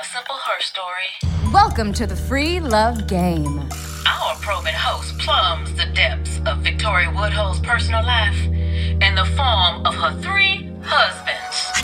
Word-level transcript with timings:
A 0.00 0.04
simple 0.04 0.36
her 0.36 0.60
story. 0.62 1.52
Welcome 1.52 1.92
to 1.92 2.06
the 2.06 2.16
free 2.16 2.58
love 2.58 3.06
game. 3.06 3.68
Our 4.06 4.34
probing 4.36 4.72
host 4.72 5.18
plumbs 5.18 5.74
the 5.74 5.84
depths 5.92 6.40
of 6.46 6.58
Victoria 6.58 7.10
Woodhull's 7.14 7.60
personal 7.60 8.02
life 8.02 8.38
in 8.46 9.14
the 9.14 9.26
form 9.36 9.84
of 9.84 9.94
her 9.96 10.18
three 10.22 10.72
husbands. 10.82 11.74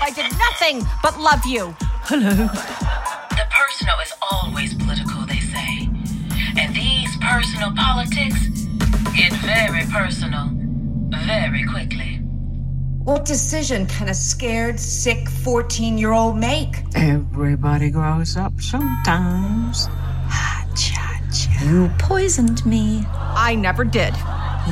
I 0.00 0.10
did 0.12 0.26
nothing 0.36 0.84
but 1.04 1.20
love 1.20 1.46
you. 1.46 1.76
Hello. 2.10 2.34
The 2.34 3.46
personal 3.50 4.00
is 4.00 4.12
always 4.32 4.74
political, 4.74 5.24
they 5.24 5.38
say. 5.38 5.88
And 6.58 6.74
these 6.74 7.16
personal 7.18 7.70
politics 7.76 8.66
get 9.14 9.32
very 9.44 9.84
personal 9.86 10.50
very 11.10 11.64
quickly. 11.64 12.11
What 13.04 13.24
decision 13.24 13.86
can 13.86 14.08
a 14.08 14.14
scared, 14.14 14.78
sick 14.78 15.28
14 15.28 15.98
year 15.98 16.12
old 16.12 16.36
make? 16.36 16.84
Everybody 16.94 17.90
grows 17.90 18.36
up 18.36 18.60
sometimes. 18.60 19.88
You 21.64 21.90
poisoned 21.98 22.64
me. 22.66 23.04
I 23.10 23.54
never 23.54 23.84
did. 23.84 24.14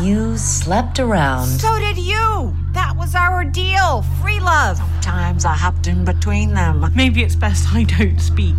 You 0.01 0.37
slept 0.37 0.99
around. 0.99 1.47
So 1.47 1.79
did 1.79 1.99
you. 1.99 2.55
That 2.73 2.95
was 2.97 3.15
our 3.15 3.45
deal. 3.45 4.03
Free 4.21 4.41
love. 4.41 4.77
Sometimes 4.77 5.45
I 5.45 5.55
hopped 5.55 5.87
in 5.87 6.05
between 6.05 6.55
them. 6.55 6.85
Maybe 6.95 7.23
it's 7.23 7.37
best 7.37 7.67
I 7.73 7.85
don't 7.85 8.21
speak. 8.21 8.57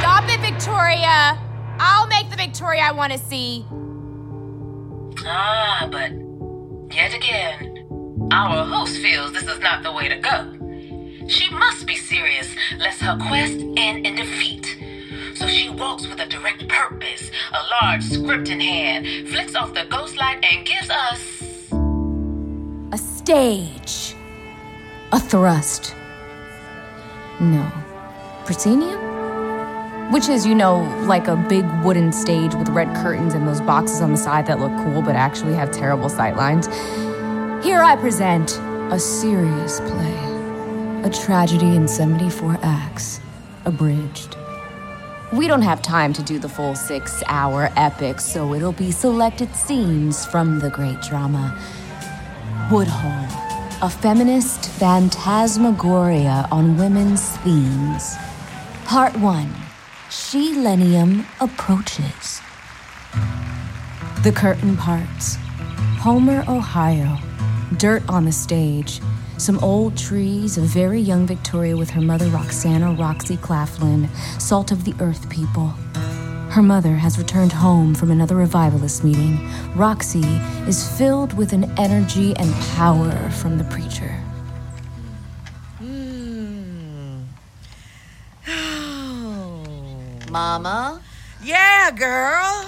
Stop 0.00 0.28
it, 0.28 0.40
Victoria. 0.40 1.38
I'll 1.78 2.06
make 2.08 2.30
the 2.30 2.36
Victoria 2.36 2.82
I 2.82 2.92
want 2.92 3.12
to 3.12 3.18
see. 3.18 3.64
Ah, 5.24 5.88
but 5.90 6.12
yet 6.92 7.14
again, 7.14 7.71
our 8.32 8.64
host 8.64 8.96
feels 8.96 9.32
this 9.32 9.46
is 9.46 9.60
not 9.60 9.82
the 9.82 9.92
way 9.92 10.08
to 10.08 10.16
go. 10.16 11.28
She 11.28 11.50
must 11.50 11.86
be 11.86 11.96
serious, 11.96 12.48
lest 12.78 13.00
her 13.02 13.18
quest 13.28 13.58
end 13.76 14.06
in 14.06 14.16
defeat. 14.16 14.78
So 15.34 15.46
she 15.46 15.68
walks 15.68 16.06
with 16.06 16.18
a 16.18 16.26
direct 16.26 16.66
purpose, 16.66 17.30
a 17.52 17.84
large 17.84 18.02
script 18.02 18.48
in 18.48 18.58
hand, 18.58 19.28
flicks 19.28 19.54
off 19.54 19.74
the 19.74 19.84
ghost 19.84 20.16
light, 20.16 20.42
and 20.42 20.66
gives 20.66 20.88
us. 20.88 21.42
A 22.92 22.98
stage. 22.98 24.14
A 25.12 25.20
thrust. 25.20 25.94
No. 27.38 27.70
Proscenium? 28.46 28.98
Which 30.10 30.28
is, 30.28 30.46
you 30.46 30.54
know, 30.54 30.80
like 31.06 31.28
a 31.28 31.36
big 31.36 31.66
wooden 31.84 32.12
stage 32.12 32.54
with 32.54 32.70
red 32.70 32.88
curtains 32.96 33.34
and 33.34 33.46
those 33.46 33.60
boxes 33.60 34.00
on 34.00 34.12
the 34.12 34.18
side 34.18 34.46
that 34.46 34.58
look 34.58 34.72
cool 34.84 35.02
but 35.02 35.16
actually 35.16 35.52
have 35.54 35.70
terrible 35.70 36.08
sightlines. 36.08 36.66
Here 37.62 37.80
I 37.80 37.94
present 37.94 38.58
a 38.92 38.98
serious 38.98 39.78
play. 39.78 40.18
A 41.04 41.10
tragedy 41.10 41.76
in 41.76 41.86
74 41.86 42.58
acts, 42.60 43.20
abridged. 43.64 44.36
We 45.32 45.46
don't 45.46 45.62
have 45.62 45.80
time 45.80 46.12
to 46.14 46.24
do 46.24 46.40
the 46.40 46.48
full 46.48 46.74
six 46.74 47.22
hour 47.28 47.70
epic, 47.76 48.18
so 48.18 48.52
it'll 48.52 48.72
be 48.72 48.90
selected 48.90 49.54
scenes 49.54 50.26
from 50.26 50.58
the 50.58 50.70
great 50.70 51.00
drama. 51.02 51.56
Woodhull, 52.68 53.28
a 53.80 53.88
feminist 53.88 54.68
phantasmagoria 54.70 56.48
on 56.50 56.76
women's 56.76 57.28
themes. 57.38 58.16
Part 58.86 59.16
1 59.18 59.54
She 60.10 60.52
Lenium 60.56 61.24
approaches. 61.40 62.40
The 64.24 64.32
curtain 64.32 64.76
parts. 64.76 65.36
Homer, 66.00 66.44
Ohio. 66.48 67.18
Dirt 67.78 68.02
on 68.08 68.24
the 68.24 68.32
stage. 68.32 69.00
Some 69.38 69.58
old 69.60 69.96
trees, 69.96 70.58
a 70.58 70.60
very 70.60 71.00
young 71.00 71.26
Victoria 71.26 71.76
with 71.76 71.90
her 71.90 72.00
mother 72.00 72.26
Roxana 72.26 72.92
Roxy 72.94 73.36
Claflin, 73.36 74.08
salt 74.38 74.70
of 74.70 74.84
the 74.84 74.94
earth 75.00 75.28
people. 75.30 75.68
Her 76.50 76.62
mother 76.62 76.94
has 76.96 77.18
returned 77.18 77.52
home 77.52 77.94
from 77.94 78.10
another 78.10 78.36
revivalist 78.36 79.02
meeting. 79.02 79.38
Roxy 79.74 80.20
is 80.68 80.86
filled 80.98 81.32
with 81.32 81.52
an 81.52 81.72
energy 81.78 82.36
and 82.36 82.52
power 82.76 83.10
from 83.30 83.56
the 83.58 83.64
preacher. 83.64 84.20
Hmm. 85.78 87.22
Mama, 90.30 91.00
Yeah, 91.42 91.90
girl. 91.90 92.66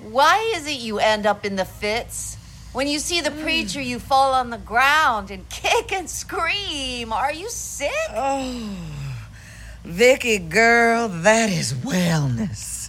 why 0.00 0.52
is 0.56 0.66
it 0.66 0.80
you 0.80 0.98
end 0.98 1.26
up 1.26 1.44
in 1.46 1.56
the 1.56 1.64
fits? 1.64 2.36
When 2.72 2.88
you 2.88 3.00
see 3.00 3.20
the 3.20 3.30
mm. 3.30 3.42
preacher, 3.42 3.82
you 3.82 3.98
fall 3.98 4.32
on 4.32 4.48
the 4.48 4.58
ground 4.58 5.30
and 5.30 5.46
kick 5.50 5.92
and 5.92 6.08
scream. 6.08 7.12
Are 7.12 7.32
you 7.32 7.48
sick? 7.50 7.90
Oh, 8.10 8.76
Vicky, 9.84 10.38
girl, 10.38 11.08
that 11.08 11.50
is 11.50 11.74
wellness. 11.74 12.88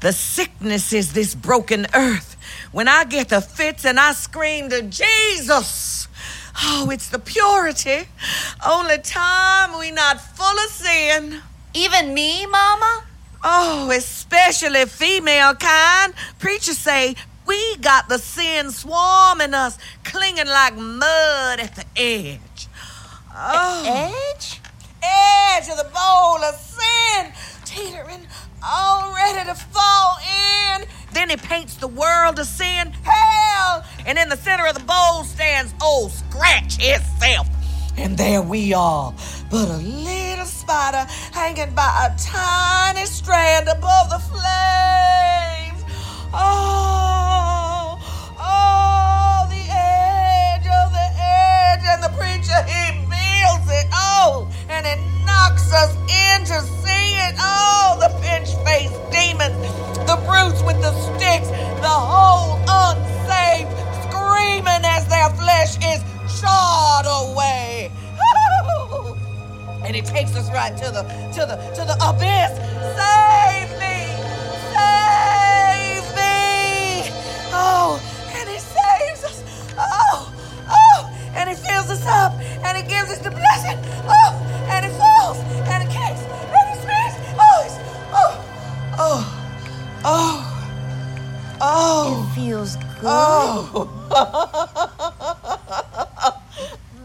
The 0.00 0.12
sickness 0.12 0.92
is 0.92 1.14
this 1.14 1.34
broken 1.34 1.86
earth. 1.94 2.36
When 2.72 2.88
I 2.88 3.04
get 3.04 3.30
the 3.30 3.40
fits 3.40 3.86
and 3.86 3.98
I 3.98 4.12
scream 4.12 4.68
to 4.68 4.82
Jesus, 4.82 6.08
oh, 6.62 6.90
it's 6.90 7.08
the 7.08 7.18
purity. 7.18 8.08
Only 8.66 8.98
time 8.98 9.78
we 9.78 9.90
not 9.90 10.20
full 10.20 10.58
of 10.58 10.70
sin. 10.70 11.40
Even 11.72 12.12
me, 12.12 12.44
Mama? 12.46 13.04
Oh, 13.42 13.90
especially 13.90 14.84
female 14.86 15.54
kind. 15.54 16.12
Preachers 16.38 16.78
say 16.78 17.14
we 17.46 17.76
got 17.76 18.08
the 18.08 18.18
sin 18.18 18.70
swarming 18.70 19.54
us, 19.54 19.78
clinging 20.04 20.46
like 20.46 20.76
mud 20.76 21.60
at 21.60 21.74
the 21.74 21.84
edge. 21.96 22.68
Oh. 23.34 23.84
Edge? 24.34 24.60
edge 25.04 25.68
of 25.68 25.76
the 25.76 25.84
bowl 25.84 26.42
of 26.42 26.54
sin, 26.56 27.32
teetering, 27.64 28.26
all 28.64 29.14
ready 29.14 29.44
to 29.48 29.54
fall 29.54 30.16
in. 30.72 30.84
Then 31.12 31.30
he 31.30 31.36
paints 31.36 31.76
the 31.76 31.88
world 31.88 32.38
of 32.38 32.46
sin, 32.46 32.92
hell, 33.02 33.84
and 34.06 34.18
in 34.18 34.28
the 34.28 34.36
center 34.36 34.66
of 34.66 34.74
the 34.74 34.84
bowl 34.84 35.24
stands 35.24 35.74
old 35.82 36.12
Scratch 36.12 36.76
himself. 36.76 37.48
And 37.96 38.18
there 38.18 38.42
we 38.42 38.74
are, 38.74 39.14
but 39.50 39.68
a 39.68 39.76
little 39.76 40.46
spider 40.46 41.06
hanging 41.32 41.74
by 41.74 42.10
a 42.10 42.18
tiny 42.18 43.06
strand 43.06 43.68
above 43.68 44.10
the 44.10 44.18
flames. 44.18 44.63
And 69.94 70.04
it 70.04 70.10
takes 70.10 70.34
us 70.34 70.50
right 70.50 70.76
to 70.76 70.90
the 70.90 71.02
to 71.32 71.46
the 71.46 71.54
to 71.74 71.84
the 71.84 71.94
abyss. 72.02 72.50
Save 72.98 73.70
me! 73.78 74.10
Save 74.74 76.06
me! 76.18 77.14
Oh, 77.54 78.02
and 78.34 78.48
he 78.48 78.58
saves 78.58 79.22
us. 79.22 79.42
Oh, 79.78 80.34
oh, 80.68 81.32
and 81.36 81.48
he 81.48 81.54
fills 81.54 81.90
us 81.90 82.04
up, 82.06 82.32
and 82.64 82.76
he 82.76 82.82
gives 82.82 83.08
us 83.10 83.18
the 83.18 83.30
blessing. 83.30 83.78
Oh, 84.08 84.34
and 84.68 84.84
it 84.84 84.92
falls, 84.98 85.38
and 85.38 85.84
it 85.84 85.90
kicks, 85.92 86.22
and 86.26 86.68
he 86.70 86.76
spins. 86.82 87.14
Oh, 87.38 87.62
he's, 87.62 87.78
oh, 88.10 88.34
oh, 88.98 89.22
oh, 90.04 90.42
oh. 91.60 92.26
It 92.30 92.34
feels 92.34 92.76
good. 92.76 93.06
Oh. 93.06 93.90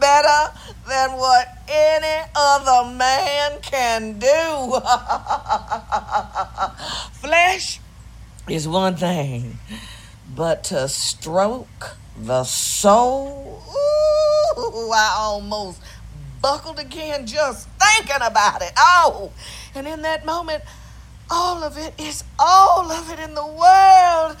Better 0.00 0.52
than 0.88 1.12
what 1.12 1.46
any 1.68 2.22
other 2.34 2.90
man 2.96 3.60
can 3.62 4.18
do. 4.18 4.80
Flesh 7.12 7.80
is 8.50 8.66
one 8.66 8.96
thing, 8.96 9.58
but 10.34 10.64
to 10.64 10.88
stroke 10.88 11.96
the 12.20 12.42
soul, 12.44 13.62
ooh, 14.58 14.90
I 14.92 15.14
almost 15.18 15.80
buckled 16.42 16.78
again 16.78 17.26
just 17.26 17.68
thinking 17.78 18.26
about 18.26 18.62
it. 18.62 18.72
Oh, 18.76 19.30
and 19.74 19.86
in 19.86 20.02
that 20.02 20.26
moment, 20.26 20.64
all 21.30 21.62
of 21.62 21.78
it 21.78 21.94
is 21.98 22.24
all 22.38 22.90
of 22.90 23.10
it 23.10 23.20
in 23.20 23.34
the 23.34 23.46
world. 23.46 24.36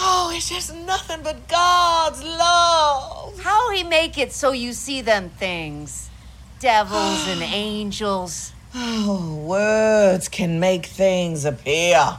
Oh, 0.00 0.32
it's 0.34 0.48
just 0.48 0.74
nothing 0.74 1.20
but 1.22 1.46
God's 1.46 2.24
love. 2.24 3.38
How 3.40 3.70
he 3.70 3.84
make 3.84 4.18
it 4.18 4.32
so 4.32 4.50
you 4.50 4.72
see 4.72 5.00
them 5.00 5.30
things? 5.30 6.10
Devils 6.58 7.28
and 7.28 7.42
angels. 7.54 8.52
Oh, 8.74 9.36
words 9.46 10.28
can 10.28 10.58
make 10.58 10.86
things 10.86 11.44
appear. 11.44 12.18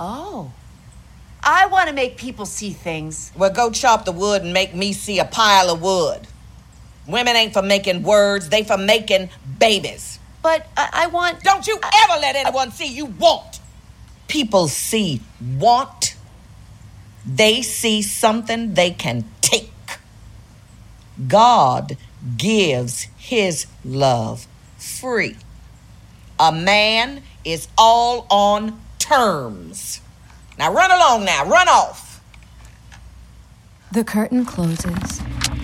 Oh. 0.00 0.50
I 1.42 1.66
want 1.66 1.88
to 1.88 1.94
make 1.94 2.16
people 2.16 2.46
see 2.46 2.70
things. 2.70 3.30
Well, 3.36 3.50
go 3.50 3.70
chop 3.70 4.04
the 4.04 4.12
wood 4.12 4.42
and 4.42 4.52
make 4.52 4.74
me 4.74 4.92
see 4.92 5.18
a 5.18 5.24
pile 5.24 5.70
of 5.70 5.80
wood. 5.82 6.26
Women 7.06 7.36
ain't 7.36 7.52
for 7.52 7.62
making 7.62 8.02
words, 8.02 8.48
they 8.48 8.64
for 8.64 8.78
making 8.78 9.30
babies. 9.58 10.18
But 10.42 10.66
I, 10.76 10.88
I 10.92 11.06
want. 11.08 11.42
Don't 11.42 11.66
you 11.66 11.78
ever 11.82 12.20
let 12.20 12.36
anyone 12.36 12.70
see 12.70 12.86
you 12.86 13.06
want. 13.06 13.60
People 14.28 14.68
see 14.68 15.20
want, 15.58 16.14
they 17.26 17.62
see 17.62 18.00
something 18.00 18.74
they 18.74 18.90
can 18.92 19.24
take. 19.40 19.72
God 21.26 21.96
gives 22.36 23.02
his 23.18 23.66
love 23.84 24.46
free. 24.78 25.36
A 26.38 26.52
man 26.52 27.22
is 27.44 27.68
all 27.76 28.26
on 28.30 28.80
terms. 29.10 30.00
Now 30.56 30.72
run 30.72 30.90
along 30.92 31.24
now, 31.24 31.44
run 31.44 31.68
off. 31.68 32.22
The 33.90 34.04
curtain 34.04 34.44
closes. 34.44 35.20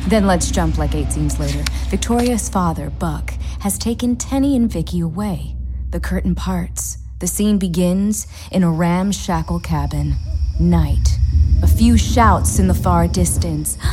Then 0.09 0.27
let's 0.27 0.51
jump 0.51 0.79
like 0.79 0.97
eight 0.97 1.13
scenes 1.13 1.39
later. 1.39 1.63
Victoria's 1.89 2.49
father, 2.49 2.91
Buck, 2.91 3.31
has 3.61 3.79
taken 3.79 4.17
Tenny 4.17 4.57
and 4.57 4.71
Vicky 4.71 4.99
away. 4.99 5.55
The 5.91 6.01
curtain 6.01 6.35
parts. 6.35 6.99
The 7.21 7.29
scene 7.29 7.57
begins 7.59 8.27
in 8.51 8.65
a 8.65 8.71
ramshackle 8.71 9.61
cabin. 9.61 10.17
Night. 10.59 11.17
A 11.63 11.69
few 11.69 11.97
shouts 11.97 12.59
in 12.59 12.67
the 12.67 12.75
far 12.75 13.07
distance. 13.07 13.79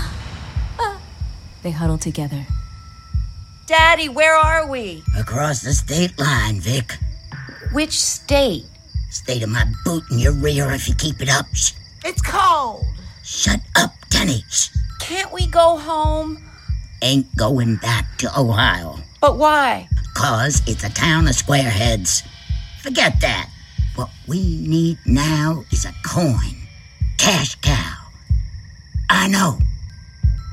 Ah. 0.79 0.99
they 1.61 1.69
huddle 1.69 1.99
together. 1.99 2.43
Daddy, 3.67 4.09
where 4.09 4.35
are 4.35 4.67
we? 4.67 5.03
Across 5.15 5.61
the 5.61 5.73
state 5.73 6.17
line, 6.17 6.59
Vic. 6.59 6.97
Which 7.73 8.01
state? 8.01 8.65
State 9.13 9.43
of 9.43 9.49
my 9.49 9.63
boot 9.85 10.03
in 10.09 10.17
your 10.17 10.33
rear 10.33 10.71
if 10.71 10.89
you 10.89 10.95
keep 10.95 11.21
it 11.21 11.29
up. 11.29 11.45
Shh. 11.53 11.73
It's 12.03 12.19
cold. 12.19 12.83
Shut 13.23 13.59
up, 13.75 13.93
Tenny. 14.09 14.43
Shh. 14.49 14.69
Can't 14.99 15.31
we 15.31 15.45
go 15.45 15.77
home? 15.77 16.43
Ain't 17.03 17.27
going 17.35 17.75
back 17.75 18.17
to 18.17 18.39
Ohio. 18.39 18.97
But 19.21 19.37
why? 19.37 19.87
Cause 20.15 20.63
it's 20.65 20.83
a 20.83 20.89
town 20.89 21.27
of 21.27 21.35
squareheads. 21.35 22.23
Forget 22.81 23.21
that. 23.21 23.51
What 23.93 24.09
we 24.27 24.57
need 24.57 24.97
now 25.05 25.63
is 25.71 25.85
a 25.85 25.93
coin. 26.03 26.55
Cash 27.19 27.53
cow. 27.61 27.93
I 29.11 29.27
know. 29.27 29.59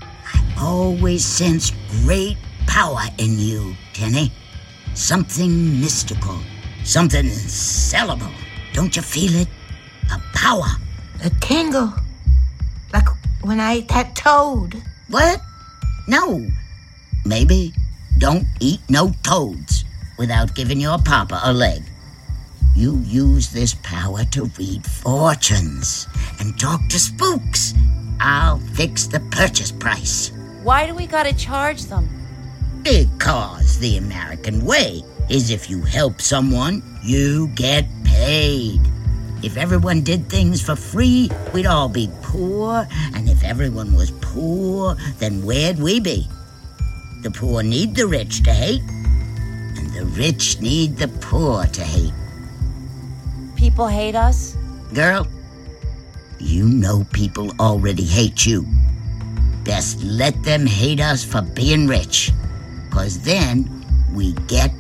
I 0.02 0.54
always 0.60 1.24
sense 1.24 1.72
great 2.04 2.36
power 2.66 3.04
in 3.16 3.38
you, 3.38 3.74
Tenny. 3.94 4.30
Something 4.92 5.80
mystical. 5.80 6.38
Something 6.84 7.24
sellable. 7.24 8.34
Don't 8.72 8.94
you 8.94 9.02
feel 9.02 9.34
it? 9.34 9.48
A 10.12 10.20
power. 10.34 10.66
A 11.24 11.30
tingle. 11.40 11.92
Like 12.92 13.08
when 13.42 13.60
I 13.60 13.74
ate 13.74 13.88
that 13.88 14.14
toad. 14.14 14.80
What? 15.08 15.40
No. 16.06 16.46
Maybe 17.24 17.72
don't 18.18 18.44
eat 18.60 18.80
no 18.88 19.12
toads 19.22 19.84
without 20.18 20.54
giving 20.54 20.80
your 20.80 20.98
papa 20.98 21.40
a 21.44 21.52
leg. 21.52 21.82
You 22.76 22.98
use 22.98 23.50
this 23.50 23.74
power 23.82 24.24
to 24.26 24.44
read 24.58 24.86
fortunes 24.86 26.06
and 26.38 26.58
talk 26.58 26.80
to 26.88 26.98
spooks. 26.98 27.74
I'll 28.20 28.58
fix 28.58 29.06
the 29.06 29.20
purchase 29.30 29.72
price. 29.72 30.32
Why 30.62 30.86
do 30.86 30.94
we 30.94 31.06
gotta 31.06 31.34
charge 31.34 31.84
them? 31.84 32.08
Because 32.82 33.78
the 33.78 33.96
American 33.96 34.64
way 34.64 35.02
is 35.30 35.50
if 35.50 35.70
you 35.70 35.80
help 35.82 36.20
someone, 36.20 36.82
you 37.02 37.48
get 37.54 37.86
paid. 38.04 38.80
If 39.42 39.56
everyone 39.56 40.02
did 40.02 40.28
things 40.28 40.60
for 40.60 40.76
free, 40.76 41.30
we'd 41.54 41.66
all 41.66 41.88
be 41.88 42.10
poor. 42.20 42.86
And 43.14 43.28
if 43.28 43.42
everyone 43.44 43.94
was 43.94 44.10
poor, 44.20 44.96
then 45.18 45.42
where'd 45.42 45.78
we 45.78 46.00
be? 46.00 46.28
The 47.22 47.30
poor 47.30 47.62
need 47.62 47.94
the 47.94 48.06
rich 48.06 48.42
to 48.42 48.52
hate, 48.52 48.82
and 48.82 49.92
the 49.94 50.04
rich 50.16 50.60
need 50.60 50.96
the 50.96 51.08
poor 51.08 51.64
to 51.64 51.82
hate. 51.82 52.12
People 53.56 53.86
hate 53.86 54.16
us? 54.16 54.56
Girl, 54.92 55.26
you 56.38 56.64
know 56.64 57.06
people 57.12 57.52
already 57.60 58.04
hate 58.04 58.44
you. 58.46 58.66
Best 59.64 60.02
let 60.02 60.42
them 60.42 60.66
hate 60.66 61.00
us 61.00 61.22
for 61.22 61.42
being 61.42 61.86
rich, 61.86 62.32
cause 62.90 63.20
then 63.20 63.68
we 64.12 64.32
get 64.48 64.72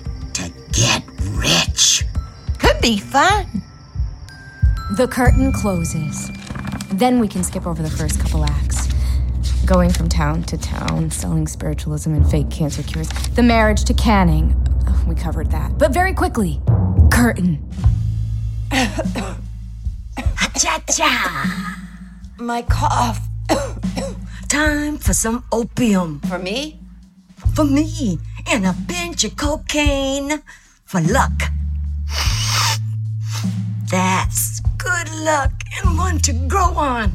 get 0.80 1.02
rich. 1.32 2.04
Could 2.58 2.80
be 2.80 2.96
fun. 2.98 3.62
The 4.96 5.06
curtain 5.06 5.52
closes. 5.52 6.30
Then 6.92 7.20
we 7.20 7.28
can 7.28 7.44
skip 7.44 7.66
over 7.66 7.82
the 7.82 7.90
first 7.90 8.18
couple 8.18 8.44
acts. 8.44 8.88
Going 9.66 9.90
from 9.90 10.08
town 10.08 10.42
to 10.44 10.56
town, 10.56 11.10
selling 11.10 11.46
spiritualism 11.46 12.14
and 12.14 12.28
fake 12.28 12.50
cancer 12.50 12.82
cures. 12.82 13.08
The 13.34 13.42
marriage 13.42 13.84
to 13.84 13.94
Canning. 13.94 14.56
Oh, 14.88 15.04
we 15.06 15.14
covered 15.14 15.50
that. 15.50 15.76
But 15.76 15.92
very 15.92 16.14
quickly. 16.14 16.60
Curtain. 17.12 17.68
Cha 20.58 20.82
cha. 20.90 21.76
My 22.38 22.62
cough. 22.62 23.20
Time 24.48 24.96
for 24.98 25.12
some 25.12 25.44
opium 25.52 26.20
For 26.20 26.38
me? 26.38 26.80
for 27.54 27.64
me 27.64 28.18
and 28.46 28.66
a 28.66 28.74
pinch 28.88 29.24
of 29.24 29.36
cocaine 29.36 30.42
for 30.90 31.00
luck. 31.02 31.44
That's 33.92 34.58
good 34.76 35.08
luck 35.20 35.52
and 35.78 35.96
one 35.96 36.18
to 36.18 36.32
grow 36.48 36.74
on. 36.74 37.12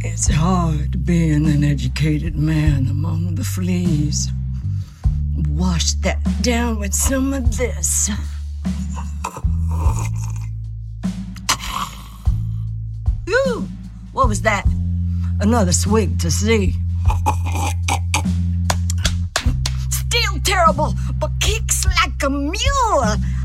It's 0.00 0.28
hard 0.28 1.04
being 1.04 1.46
an 1.46 1.62
educated 1.62 2.34
man 2.34 2.88
among 2.88 3.36
the 3.36 3.44
fleas. 3.44 4.32
Wash 5.50 5.92
that 6.02 6.18
down 6.42 6.80
with 6.80 6.92
some 6.92 7.32
of 7.32 7.56
this. 7.56 8.10
Ooh, 13.28 13.68
what 14.10 14.26
was 14.26 14.42
that? 14.42 14.66
Another 15.38 15.72
swig 15.72 16.18
to 16.18 16.32
see. 16.32 16.74
Terrible, 20.44 20.94
but 21.18 21.30
kicks 21.40 21.86
like 21.86 22.22
a 22.22 22.30
mule. 22.30 22.54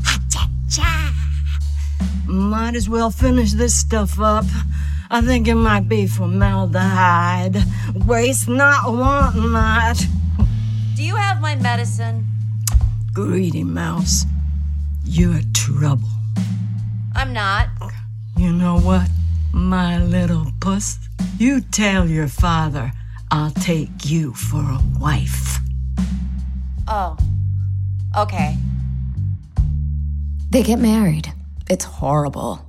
Ha-cha-cha. 0.04 1.14
Might 2.26 2.74
as 2.74 2.88
well 2.88 3.10
finish 3.10 3.52
this 3.52 3.74
stuff 3.78 4.18
up. 4.20 4.44
I 5.10 5.20
think 5.20 5.46
it 5.46 5.54
might 5.54 5.88
be 5.88 6.06
formaldehyde. 6.06 7.62
Waste 8.06 8.48
not, 8.48 8.92
want 8.92 9.36
not. 9.36 10.04
Do 10.96 11.04
you 11.04 11.14
have 11.14 11.40
my 11.40 11.54
medicine? 11.54 12.26
Greedy 13.12 13.62
mouse. 13.62 14.26
You're 15.04 15.40
trouble. 15.54 16.08
I'm 17.14 17.32
not. 17.32 17.68
You 18.36 18.52
know 18.52 18.78
what, 18.78 19.08
my 19.52 20.02
little 20.02 20.46
puss? 20.60 20.98
You 21.38 21.60
tell 21.60 22.08
your 22.08 22.28
father 22.28 22.92
I'll 23.30 23.52
take 23.52 24.04
you 24.04 24.34
for 24.34 24.60
a 24.60 24.80
wife. 24.98 25.58
Oh. 26.88 27.16
Okay. 28.16 28.56
They 30.50 30.62
get 30.62 30.78
married. 30.78 31.32
It's 31.68 31.84
horrible. 31.84 32.64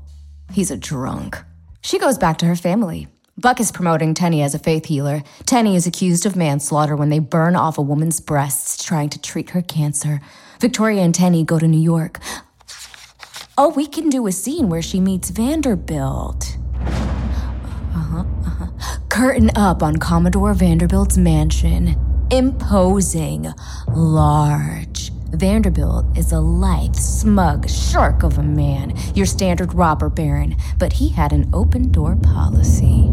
He's 0.51 0.71
a 0.71 0.77
drunk. 0.77 1.37
She 1.81 1.99
goes 1.99 2.17
back 2.17 2.37
to 2.39 2.45
her 2.45 2.55
family. 2.55 3.07
Buck 3.37 3.59
is 3.59 3.71
promoting 3.71 4.15
Tenny 4.15 4.41
as 4.41 4.55
a 4.55 4.59
faith 4.59 4.87
healer. 4.87 5.21
Tenny 5.45 5.75
is 5.75 5.85
accused 5.85 6.25
of 6.25 6.35
manslaughter 6.35 6.95
when 6.95 7.09
they 7.09 7.19
burn 7.19 7.55
off 7.55 7.77
a 7.77 7.83
woman's 7.83 8.19
breasts 8.19 8.83
trying 8.83 9.09
to 9.09 9.21
treat 9.21 9.51
her 9.51 9.61
cancer. 9.61 10.19
Victoria 10.59 11.03
and 11.03 11.13
Tenny 11.13 11.43
go 11.43 11.59
to 11.59 11.67
New 11.67 11.79
York. 11.79 12.19
Oh, 13.55 13.69
we 13.69 13.85
can 13.85 14.09
do 14.09 14.25
a 14.25 14.31
scene 14.31 14.69
where 14.69 14.81
she 14.81 14.99
meets 14.99 15.29
Vanderbilt. 15.29 16.57
Uh-huh, 16.81 18.23
uh-huh. 18.45 18.97
Curtain 19.09 19.51
up 19.55 19.83
on 19.83 19.97
Commodore 19.97 20.55
Vanderbilt's 20.55 21.17
mansion. 21.17 21.95
Imposing. 22.29 23.47
Large. 23.95 25.11
Vanderbilt 25.31 26.05
is 26.17 26.33
a 26.33 26.41
lithe, 26.41 26.95
smug 26.95 27.69
shark 27.69 28.23
of 28.23 28.37
a 28.37 28.43
man, 28.43 28.93
your 29.15 29.25
standard 29.25 29.73
robber 29.73 30.09
baron, 30.09 30.57
but 30.77 30.91
he 30.91 31.07
had 31.07 31.31
an 31.31 31.49
open 31.53 31.89
door 31.89 32.17
policy. 32.17 33.09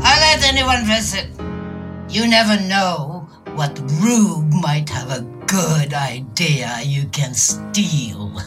I 0.00 0.18
let 0.20 0.42
anyone 0.42 0.86
visit. 0.86 1.28
You 2.08 2.26
never 2.26 2.58
know 2.62 3.28
what 3.56 3.78
rube 4.00 4.54
might 4.54 4.88
have 4.88 5.10
a 5.10 5.20
good 5.46 5.92
idea 5.92 6.80
you 6.82 7.08
can 7.08 7.34
steal. 7.34 8.40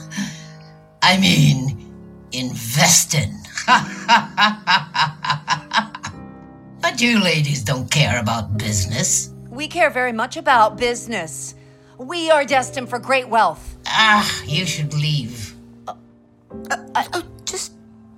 I 1.03 1.20
mean, 1.20 1.94
invest 2.32 3.13
in. 3.13 3.38
but 6.82 7.00
you 7.00 7.20
ladies 7.20 7.63
don't 7.63 7.91
care 7.91 8.20
about 8.20 8.58
business. 8.58 9.32
We 9.51 9.67
care 9.67 9.89
very 9.89 10.13
much 10.13 10.38
about 10.38 10.77
business. 10.77 11.55
We 11.98 12.31
are 12.31 12.46
destined 12.46 12.89
for 12.89 13.00
great 13.00 13.27
wealth. 13.27 13.77
Ah, 13.86 14.41
you 14.46 14.65
should 14.65 14.93
leave. 14.93 15.53
Oh, 15.88 17.24
just, 17.46 17.74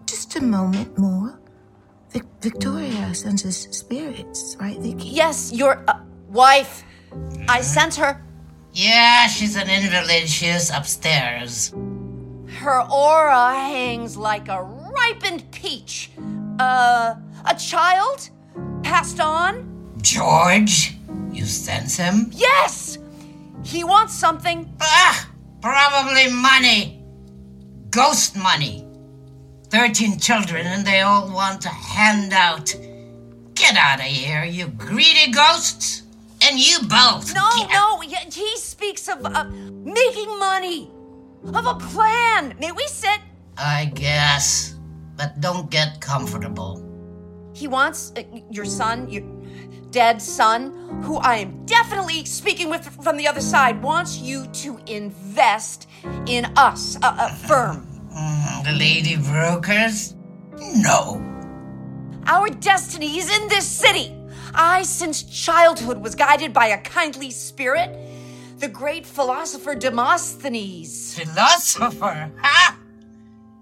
just 0.05 0.35
a 0.35 0.41
moment 0.41 0.95
more. 0.97 1.39
Vic- 2.11 2.23
Victoria 2.39 3.13
sends 3.15 3.43
us 3.45 3.67
spirits, 3.71 4.55
right, 4.59 4.77
Vicky? 4.77 5.09
Yes, 5.09 5.51
your 5.51 5.83
uh, 5.87 5.99
wife. 6.29 6.83
I 7.49 7.61
sent 7.61 7.95
her. 7.95 8.21
Yeah, 8.71 9.27
she's 9.27 9.55
an 9.55 9.69
invalid. 9.69 10.29
She 10.29 10.45
is 10.45 10.69
upstairs. 10.69 11.73
Her 12.59 12.81
aura 12.91 13.53
hangs 13.55 14.15
like 14.15 14.49
a 14.49 14.61
ripened 14.61 15.49
peach. 15.51 16.11
Uh, 16.59 17.15
a 17.45 17.55
child 17.55 18.29
passed 18.83 19.19
on? 19.19 19.95
George? 20.01 20.95
You 21.31 21.45
sense 21.45 21.97
him? 21.97 22.29
Yes! 22.33 22.97
He 23.63 23.83
wants 23.83 24.13
something. 24.13 24.71
Ah! 24.81 25.29
Probably 25.61 26.31
money. 26.31 27.03
Ghost 27.89 28.35
money. 28.35 28.87
Thirteen 29.69 30.19
children, 30.19 30.67
and 30.67 30.85
they 30.85 31.01
all 31.01 31.31
want 31.31 31.65
a 31.65 31.69
hand 31.69 32.33
out. 32.33 32.75
Get 33.55 33.75
out 33.77 33.99
of 33.99 34.05
here, 34.05 34.43
you 34.43 34.67
greedy 34.67 35.31
ghosts! 35.31 36.03
And 36.45 36.59
you 36.59 36.79
both. 36.81 37.33
No, 37.33 37.49
Get- 37.57 37.69
no, 37.71 37.99
he, 38.01 38.15
he 38.31 38.57
speaks 38.57 39.07
of 39.07 39.25
uh, 39.25 39.45
making 39.45 40.37
money, 40.37 40.91
of 41.53 41.65
a 41.65 41.75
plan. 41.75 42.53
May 42.59 42.71
we 42.71 42.85
sit? 42.87 43.19
I 43.57 43.85
guess. 43.85 44.75
But 45.15 45.39
don't 45.39 45.69
get 45.69 46.01
comfortable. 46.01 46.81
He 47.55 47.67
wants 47.67 48.11
uh, 48.17 48.23
your 48.51 48.65
son, 48.65 49.09
your 49.09 49.23
dead 49.93 50.21
son, 50.21 50.73
who 51.03 51.17
I 51.17 51.37
am 51.37 51.65
definitely 51.65 52.25
speaking 52.25 52.69
with 52.69 52.85
from 53.01 53.15
the 53.15 53.27
other 53.27 53.39
side, 53.39 53.81
wants 53.81 54.17
you 54.17 54.47
to 54.47 54.79
invest 54.87 55.87
in 56.25 56.45
us, 56.57 56.97
a, 56.97 57.15
a 57.19 57.29
firm. 57.47 57.87
Mm, 58.13 58.65
the 58.65 58.73
lady 58.73 59.15
brokers? 59.15 60.15
No. 60.59 61.23
Our 62.25 62.49
destiny 62.49 63.17
is 63.19 63.29
in 63.39 63.47
this 63.47 63.67
city. 63.67 64.13
I, 64.55 64.83
since 64.83 65.23
childhood, 65.23 65.97
was 65.97 66.15
guided 66.15 66.53
by 66.53 66.67
a 66.67 66.81
kindly 66.81 67.31
spirit, 67.31 67.95
the 68.57 68.67
great 68.67 69.05
philosopher 69.05 69.75
Demosthenes. 69.75 71.17
Philosopher? 71.17 72.31
Ha! 72.41 72.79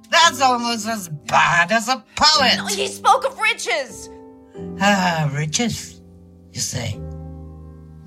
That's 0.09 0.41
almost 0.41 0.87
as 0.87 1.07
bad 1.07 1.71
as 1.71 1.87
a 1.87 2.03
poet. 2.15 2.69
He 2.71 2.87
spoke 2.87 3.25
of 3.25 3.39
riches. 3.39 4.09
Ah, 4.81 5.31
riches, 5.33 6.00
you 6.53 6.59
say. 6.59 6.99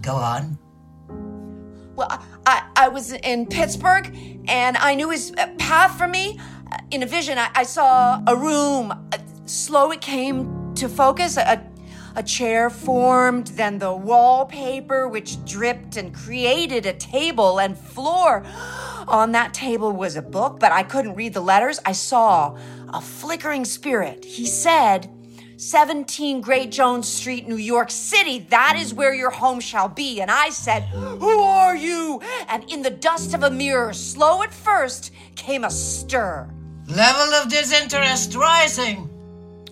Go 0.01 0.17
on. 0.17 0.59
Well, 1.97 2.09
I, 2.47 2.69
I, 2.77 2.89
was 2.89 3.13
in 3.13 3.47
Pittsburgh 3.47 4.15
and 4.49 4.77
I 4.77 4.95
knew 4.95 5.11
his 5.11 5.33
path 5.59 5.97
for 5.97 6.09
me. 6.09 6.39
In 6.91 7.03
a 7.03 7.07
vision, 7.07 7.39
I, 7.39 7.51
I 7.55 7.63
saw 7.63 8.21
a 8.27 8.37
room. 8.37 8.93
Slow 9.47 9.93
it 9.93 10.01
came 10.01 10.75
to 10.75 10.89
focus. 10.89 11.37
A, 11.37 11.65
a 12.17 12.23
chair 12.23 12.71
formed, 12.71 13.49
then 13.49 13.79
the 13.79 13.95
wallpaper, 13.95 15.09
which 15.09 15.45
dripped 15.45 15.97
and 15.97 16.15
created 16.15 16.87
a 16.87 16.93
table 16.93 17.59
and 17.61 17.77
floor. 17.77 18.45
On 19.09 19.33
that 19.33 19.53
table 19.53 19.93
was 19.93 20.17
a 20.17 20.23
book, 20.23 20.59
but 20.59 20.73
I 20.73 20.83
couldn't 20.83 21.15
read 21.15 21.35
the 21.35 21.41
letters. 21.41 21.81
I 21.85 21.93
saw 21.93 22.57
a 22.93 23.01
flickering 23.01 23.65
spirit. 23.65 24.25
He 24.25 24.47
said, 24.47 25.11
17 25.71 26.43
Great 26.43 26.71
Jones 26.71 27.09
Street, 27.09 27.49
New 27.49 27.57
York 27.57 27.91
City. 27.91 28.41
That 28.51 28.77
is 28.79 28.93
where 28.93 29.15
your 29.15 29.31
home 29.31 29.61
shall 29.61 29.89
be. 29.89 30.21
And 30.21 30.31
I 30.31 30.51
said, 30.51 30.83
Who 30.83 31.41
are 31.41 31.75
you? 31.75 32.21
And 32.49 32.71
in 32.71 32.83
the 32.83 32.91
dust 32.91 33.33
of 33.33 33.43
a 33.43 33.51
mirror, 33.51 33.95
slow 33.95 34.43
at 34.43 34.53
first, 34.53 35.13
came 35.37 35.65
a 35.65 35.71
stir. 35.71 36.51
Level 36.87 37.35
of 37.35 37.49
disinterest 37.49 38.35
rising. 38.35 39.09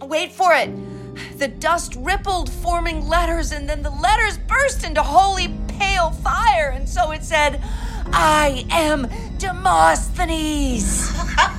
Wait 0.01 0.33
for 0.33 0.55
it. 0.55 0.71
The 1.39 1.49
dust 1.49 1.95
rippled, 1.99 2.51
forming 2.51 3.07
letters, 3.07 3.53
and 3.53 3.69
then 3.69 3.83
the 3.83 3.91
letters 3.91 4.39
burst 4.39 4.85
into 4.85 5.03
holy 5.03 5.55
pale 5.69 6.11
fire. 6.11 6.71
And 6.71 6.89
so 6.89 7.11
it 7.11 7.23
said, 7.23 7.63
I 8.15 8.65
am 8.71 9.09
Demosthenes. 9.37 11.13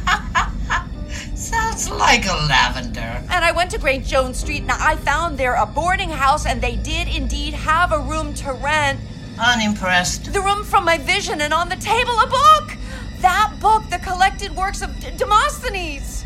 Sounds 1.73 1.99
like 1.99 2.27
a 2.27 2.35
lavender. 2.47 3.23
And 3.31 3.43
I 3.43 3.51
went 3.51 3.71
to 3.71 3.79
Great 3.79 4.05
Jones 4.05 4.37
Street 4.37 4.61
and 4.61 4.71
I 4.71 4.95
found 4.95 5.39
there 5.39 5.55
a 5.55 5.65
boarding 5.65 6.11
house, 6.11 6.45
and 6.45 6.61
they 6.61 6.75
did 6.75 7.07
indeed 7.07 7.55
have 7.55 7.91
a 7.91 7.97
room 7.97 8.35
to 8.35 8.53
rent. 8.53 8.99
Unimpressed. 9.39 10.31
The 10.31 10.41
room 10.41 10.63
from 10.63 10.85
my 10.85 10.99
vision, 10.99 11.41
and 11.41 11.51
on 11.51 11.69
the 11.69 11.75
table 11.77 12.13
a 12.19 12.27
book. 12.27 12.77
That 13.21 13.55
book, 13.59 13.89
the 13.89 13.97
collected 13.97 14.55
works 14.55 14.83
of 14.83 14.99
D- 14.99 15.17
Demosthenes. 15.17 16.25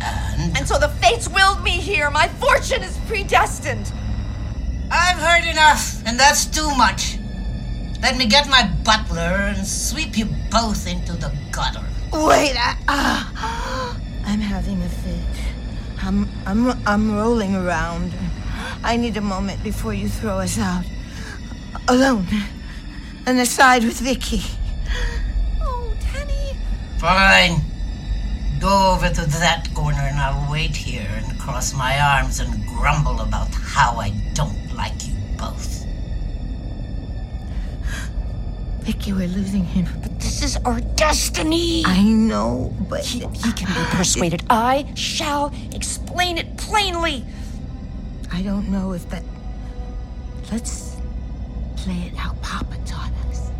And? 0.00 0.56
And 0.56 0.68
so 0.68 0.78
the 0.78 0.88
fates 0.88 1.28
willed 1.28 1.64
me 1.64 1.80
here. 1.80 2.10
My 2.10 2.28
fortune 2.28 2.84
is 2.84 2.96
predestined. 3.08 3.92
I've 4.88 5.18
heard 5.18 5.50
enough, 5.50 6.00
and 6.06 6.18
that's 6.18 6.46
too 6.46 6.72
much. 6.76 7.18
Let 8.00 8.16
me 8.16 8.26
get 8.26 8.48
my 8.48 8.70
butler 8.84 9.50
and 9.50 9.66
sweep 9.66 10.16
you 10.16 10.26
both 10.48 10.86
into 10.86 11.14
the 11.14 11.32
gutter. 11.50 11.84
Wait, 12.12 12.54
I, 12.58 12.76
ah, 12.88 13.96
I'm 14.26 14.40
having 14.40 14.82
a 14.82 14.88
fit. 14.88 15.42
I'm, 16.02 16.28
I'm, 16.44 16.78
I'm 16.86 17.16
rolling 17.16 17.54
around. 17.54 18.12
I 18.84 18.98
need 18.98 19.16
a 19.16 19.22
moment 19.22 19.64
before 19.64 19.94
you 19.94 20.08
throw 20.08 20.38
us 20.40 20.58
out. 20.58 20.84
Alone. 21.88 22.26
And 23.24 23.38
aside 23.38 23.84
with 23.84 23.98
Vicky. 23.98 24.42
Oh, 25.62 25.94
Tenny. 26.00 26.56
Fine. 26.98 27.62
Go 28.60 28.92
over 28.92 29.08
to 29.08 29.26
that 29.38 29.68
corner 29.74 30.02
and 30.02 30.18
I'll 30.18 30.52
wait 30.52 30.76
here 30.76 31.08
and 31.08 31.40
cross 31.40 31.72
my 31.72 31.98
arms 31.98 32.40
and 32.40 32.66
grumble 32.66 33.20
about 33.20 33.54
how 33.54 33.96
I 33.96 34.10
don't 34.34 34.74
like 34.74 35.06
you 35.06 35.14
both. 35.38 35.81
Vicky, 38.82 39.12
we're 39.12 39.28
losing 39.28 39.64
him. 39.64 39.86
But 40.02 40.18
this 40.18 40.42
is 40.42 40.56
our 40.64 40.80
destiny. 40.80 41.84
I 41.86 42.02
know, 42.02 42.74
but 42.88 43.04
He, 43.04 43.20
he 43.20 43.52
can 43.52 43.68
be 43.68 43.96
persuaded. 43.96 44.42
I 44.50 44.92
shall 44.96 45.54
explain 45.72 46.36
it 46.36 46.56
plainly. 46.56 47.24
I 48.32 48.42
don't 48.42 48.68
know 48.70 48.92
if 48.92 49.08
that. 49.10 49.22
Let's 50.50 50.96
play 51.76 52.10
it 52.10 52.16
how 52.16 52.34
Papa 52.42 52.76
taught 52.84 53.12
us. 53.30 53.50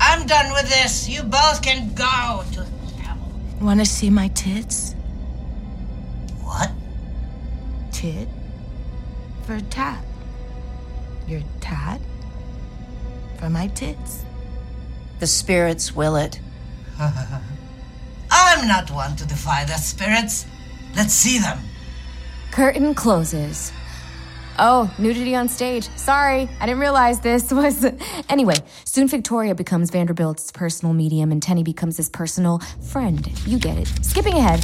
I'm 0.00 0.26
done 0.26 0.52
with 0.52 0.68
this. 0.68 1.08
You 1.08 1.22
both 1.22 1.62
can 1.62 1.94
go 1.94 2.42
to 2.54 2.66
hell. 3.02 3.18
Want 3.60 3.78
to 3.78 3.86
see 3.86 4.10
my 4.10 4.28
tits? 4.28 4.94
What? 6.42 6.72
Tit 7.92 8.28
for 9.46 9.60
tat. 9.70 10.04
Your 11.28 11.42
tat 11.60 12.00
for 13.44 13.50
my 13.50 13.66
tits. 13.66 14.24
The 15.18 15.26
spirits 15.26 15.94
will 15.94 16.16
it. 16.16 16.40
I'm 16.98 18.66
not 18.66 18.90
one 18.90 19.16
to 19.16 19.26
defy 19.26 19.66
the 19.66 19.76
spirits. 19.76 20.46
Let's 20.96 21.12
see 21.12 21.38
them. 21.38 21.58
Curtain 22.52 22.94
closes. 22.94 23.70
Oh, 24.58 24.92
nudity 24.98 25.34
on 25.34 25.48
stage. 25.48 25.88
Sorry, 25.96 26.48
I 26.60 26.66
didn't 26.66 26.78
realize 26.80 27.20
this 27.20 27.50
was. 27.52 27.84
Anyway, 28.28 28.54
soon 28.84 29.08
Victoria 29.08 29.54
becomes 29.54 29.90
Vanderbilt's 29.90 30.52
personal 30.52 30.94
medium 30.94 31.32
and 31.32 31.42
Tenny 31.42 31.62
becomes 31.64 31.96
his 31.96 32.08
personal 32.08 32.60
friend. 32.90 33.28
You 33.46 33.58
get 33.58 33.78
it. 33.78 33.88
Skipping 34.02 34.34
ahead, 34.34 34.60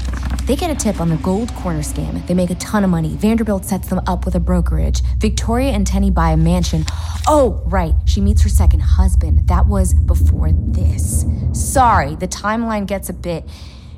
they 0.46 0.54
get 0.54 0.70
a 0.70 0.74
tip 0.76 1.00
on 1.00 1.08
the 1.08 1.16
gold 1.16 1.52
corner 1.56 1.80
scam. 1.80 2.24
They 2.26 2.34
make 2.34 2.50
a 2.50 2.54
ton 2.56 2.84
of 2.84 2.90
money. 2.90 3.16
Vanderbilt 3.16 3.64
sets 3.64 3.88
them 3.88 4.00
up 4.06 4.24
with 4.24 4.36
a 4.36 4.40
brokerage. 4.40 5.02
Victoria 5.18 5.70
and 5.70 5.86
Tenny 5.86 6.10
buy 6.10 6.30
a 6.30 6.36
mansion. 6.36 6.84
Oh, 7.26 7.60
right, 7.66 7.94
she 8.06 8.20
meets 8.20 8.42
her 8.42 8.48
second 8.48 8.80
husband. 8.80 9.48
That 9.48 9.66
was 9.66 9.92
before 9.94 10.50
this. 10.52 11.24
Sorry, 11.52 12.14
the 12.14 12.28
timeline 12.28 12.86
gets 12.86 13.08
a 13.08 13.12
bit. 13.12 13.44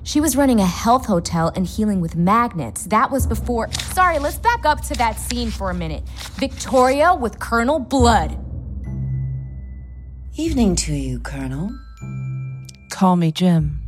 She 0.04 0.20
was 0.20 0.36
running 0.36 0.60
a 0.60 0.66
health 0.66 1.06
hotel 1.06 1.52
and 1.54 1.66
healing 1.66 2.00
with 2.00 2.16
magnets. 2.16 2.86
That 2.86 3.10
was 3.10 3.26
before. 3.26 3.72
Sorry, 3.72 4.18
let's 4.18 4.38
back 4.38 4.64
up 4.64 4.80
to 4.82 4.94
that 4.94 5.18
scene 5.18 5.50
for 5.50 5.70
a 5.70 5.74
minute. 5.74 6.02
Victoria 6.34 7.14
with 7.14 7.38
Colonel 7.38 7.78
Blood. 7.78 8.36
Evening 10.36 10.74
to 10.76 10.94
you, 10.94 11.20
Colonel. 11.20 11.70
Call 12.90 13.16
me 13.16 13.30
Jim. 13.30 13.80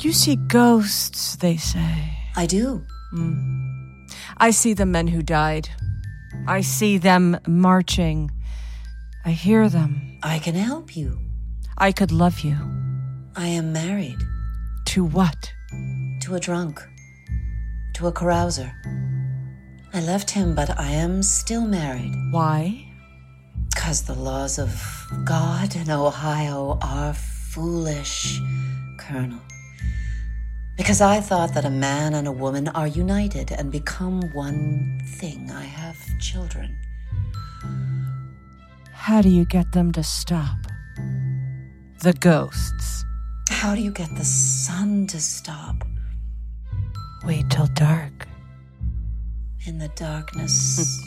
You 0.00 0.12
see 0.12 0.36
ghosts, 0.36 1.36
they 1.36 1.56
say. 1.56 2.12
I 2.36 2.46
do. 2.46 2.84
Hmm. 3.10 4.06
I 4.36 4.50
see 4.50 4.74
the 4.74 4.86
men 4.86 5.08
who 5.08 5.22
died. 5.22 5.70
I 6.46 6.60
see 6.60 6.98
them 6.98 7.38
marching. 7.46 8.30
I 9.24 9.30
hear 9.30 9.68
them. 9.68 10.18
I 10.22 10.38
can 10.38 10.54
help 10.54 10.96
you. 10.96 11.18
I 11.78 11.90
could 11.90 12.12
love 12.12 12.40
you. 12.40 12.56
I 13.34 13.46
am 13.46 13.72
married 13.72 14.18
To 14.94 15.04
what? 15.04 15.52
to 16.20 16.36
a 16.36 16.40
drunk, 16.40 16.80
to 17.94 18.06
a 18.06 18.12
carouser. 18.12 18.72
I 19.92 20.00
left 20.00 20.30
him, 20.30 20.54
but 20.54 20.78
I 20.78 20.90
am 20.90 21.22
still 21.22 21.66
married. 21.66 22.14
Why? 22.30 22.86
Because 23.74 24.02
the 24.02 24.14
laws 24.14 24.58
of 24.58 24.70
God 25.24 25.76
in 25.76 25.90
Ohio 25.90 26.78
are 26.80 27.12
foolish, 27.12 28.40
Colonel. 28.96 29.40
Because 30.76 31.00
I 31.00 31.20
thought 31.20 31.52
that 31.54 31.66
a 31.66 31.70
man 31.70 32.14
and 32.14 32.26
a 32.26 32.32
woman 32.32 32.68
are 32.68 32.86
united 32.86 33.52
and 33.52 33.70
become 33.70 34.22
one 34.32 35.00
thing. 35.18 35.50
I 35.50 35.64
have 35.64 35.98
children. 36.20 36.78
How 38.92 39.20
do 39.20 39.28
you 39.28 39.44
get 39.44 39.72
them 39.72 39.92
to 39.92 40.02
stop? 40.02 40.58
The 42.02 42.14
ghosts. 42.14 43.03
How 43.48 43.74
do 43.74 43.82
you 43.82 43.90
get 43.90 44.14
the 44.16 44.24
sun 44.24 45.06
to 45.08 45.20
stop? 45.20 45.84
Wait 47.24 47.48
till 47.50 47.66
dark. 47.68 48.26
In 49.66 49.78
the 49.78 49.88
darkness, 49.88 51.00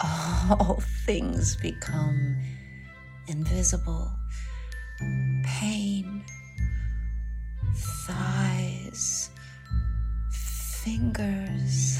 all 0.00 0.82
things 1.06 1.56
become 1.56 2.36
invisible. 3.28 4.10
Pain, 5.44 6.24
thighs, 8.06 9.30
fingers, 10.30 11.98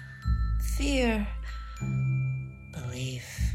fear, 0.76 1.26
belief. 2.72 3.54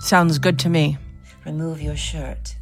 Sounds 0.00 0.38
good 0.38 0.58
to 0.60 0.68
me. 0.68 0.98
Remove 1.44 1.80
your 1.80 1.96
shirt. 1.96 2.56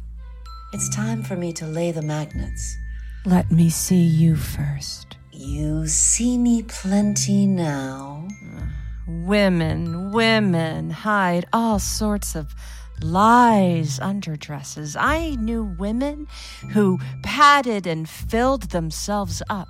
It's 0.73 0.87
time 0.87 1.21
for 1.21 1.35
me 1.35 1.51
to 1.53 1.65
lay 1.67 1.91
the 1.91 2.01
magnets. 2.01 2.77
Let 3.25 3.51
me 3.51 3.69
see 3.69 4.01
you 4.01 4.37
first. 4.37 5.17
You 5.31 5.85
see 5.85 6.37
me 6.37 6.63
plenty 6.63 7.45
now. 7.45 8.29
Women, 9.05 10.11
women 10.11 10.89
hide 10.89 11.45
all 11.51 11.77
sorts 11.77 12.35
of 12.35 12.55
lies 13.03 13.99
under 13.99 14.37
dresses. 14.37 14.95
I 14.95 15.35
knew 15.35 15.75
women 15.77 16.27
who 16.71 16.99
padded 17.21 17.85
and 17.85 18.07
filled 18.07 18.69
themselves 18.69 19.43
up, 19.49 19.67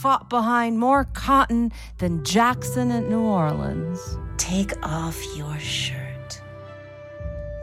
fought 0.00 0.30
behind 0.30 0.78
more 0.78 1.04
cotton 1.04 1.72
than 1.98 2.24
Jackson 2.24 2.92
at 2.92 3.08
New 3.08 3.22
Orleans. 3.22 4.16
Take 4.36 4.72
off 4.84 5.20
your 5.36 5.58
shirt. 5.58 6.40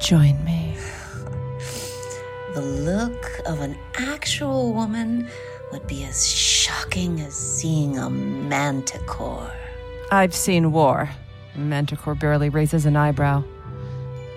Join 0.01 0.43
me. 0.43 0.75
The 2.55 2.61
look 2.61 3.41
of 3.45 3.59
an 3.59 3.77
actual 3.95 4.71
woman 4.71 5.27
would 5.73 5.85
be 5.87 6.05
as 6.05 6.25
shocking 6.25 7.19
as 7.19 7.33
seeing 7.33 7.97
a 7.97 8.09
manticore. 8.09 9.51
I've 10.09 10.33
seen 10.33 10.71
war. 10.71 11.09
Manticore 11.57 12.15
barely 12.15 12.47
raises 12.47 12.85
an 12.85 12.95
eyebrow. 12.95 13.43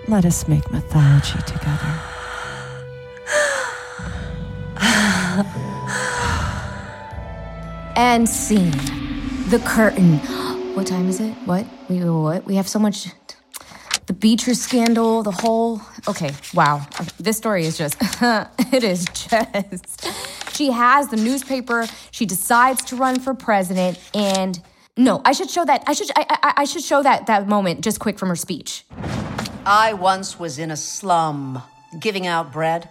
Let 0.09 0.25
us 0.25 0.49
make 0.49 0.69
mythology 0.69 1.39
together. 1.47 2.01
And 7.95 8.27
scene. 8.27 8.71
The 9.47 9.59
curtain. 9.65 10.17
What 10.75 10.87
time 10.87 11.07
is 11.07 11.21
it? 11.21 11.31
What? 11.45 11.65
We 11.87 12.03
what? 12.03 12.45
We 12.45 12.55
have 12.55 12.67
so 12.67 12.79
much. 12.79 13.07
The 14.09 14.15
Beatrice 14.15 14.59
scandal, 14.59 15.21
the 15.21 15.29
whole. 15.29 15.83
Okay, 16.07 16.31
wow. 16.55 16.83
This 17.19 17.37
story 17.37 17.65
is 17.65 17.77
just. 17.77 17.95
it 18.73 18.83
is 18.83 19.05
just. 19.05 20.09
She 20.55 20.71
has 20.71 21.09
the 21.09 21.15
newspaper. 21.15 21.85
She 22.09 22.25
decides 22.25 22.83
to 22.85 22.95
run 22.95 23.19
for 23.19 23.35
president, 23.35 23.99
and 24.15 24.59
no, 24.97 25.21
I 25.23 25.33
should 25.33 25.51
show 25.51 25.63
that. 25.63 25.83
I 25.85 25.93
should. 25.93 26.09
I, 26.15 26.25
I, 26.27 26.53
I 26.57 26.65
should 26.65 26.81
show 26.81 27.03
that 27.03 27.27
that 27.27 27.47
moment 27.47 27.81
just 27.81 27.99
quick 27.99 28.17
from 28.17 28.29
her 28.29 28.35
speech. 28.35 28.83
I 29.63 29.93
once 29.93 30.39
was 30.39 30.57
in 30.57 30.71
a 30.71 30.77
slum 30.77 31.61
giving 31.99 32.25
out 32.25 32.51
bread. 32.51 32.89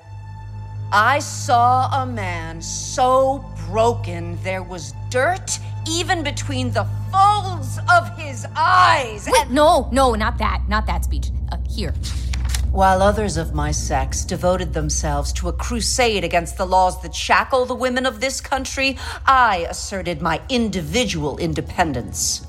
I 0.93 1.19
saw 1.19 2.01
a 2.01 2.07
man 2.07 2.63
so 2.63 3.45
broken 3.67 4.39
there 4.45 4.63
was 4.63 4.95
dirt 5.11 5.59
even 5.89 6.23
between 6.23 6.71
the 6.71 6.85
folds 7.11 7.79
of 7.91 8.17
his 8.19 8.47
eyes. 8.57 9.29
Wait, 9.31 9.51
no, 9.51 9.89
no, 9.93 10.15
not 10.15 10.39
that. 10.39 10.63
Not 10.69 10.87
that 10.87 11.05
speech. 11.05 11.31
Uh, 11.51 11.57
here. 11.69 11.93
While 12.71 13.01
others 13.01 13.39
of 13.39 13.55
my 13.55 13.71
sex 13.71 14.25
devoted 14.25 14.75
themselves 14.75 15.33
to 15.35 15.49
a 15.49 15.53
crusade 15.53 16.23
against 16.23 16.59
the 16.59 16.67
laws 16.67 17.01
that 17.03 17.15
shackle 17.15 17.65
the 17.65 17.75
women 17.75 18.05
of 18.05 18.21
this 18.21 18.41
country, 18.41 18.99
I 19.27 19.67
asserted 19.71 20.21
my 20.21 20.41
individual 20.51 21.39
independence. 21.39 22.47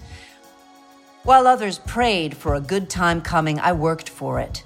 While 1.23 1.47
others 1.47 1.79
prayed 1.79 2.35
for 2.35 2.55
a 2.55 2.61
good 2.61 2.89
time 2.89 3.21
coming, 3.21 3.59
I 3.59 3.71
worked 3.71 4.09
for 4.09 4.39
it. 4.39 4.63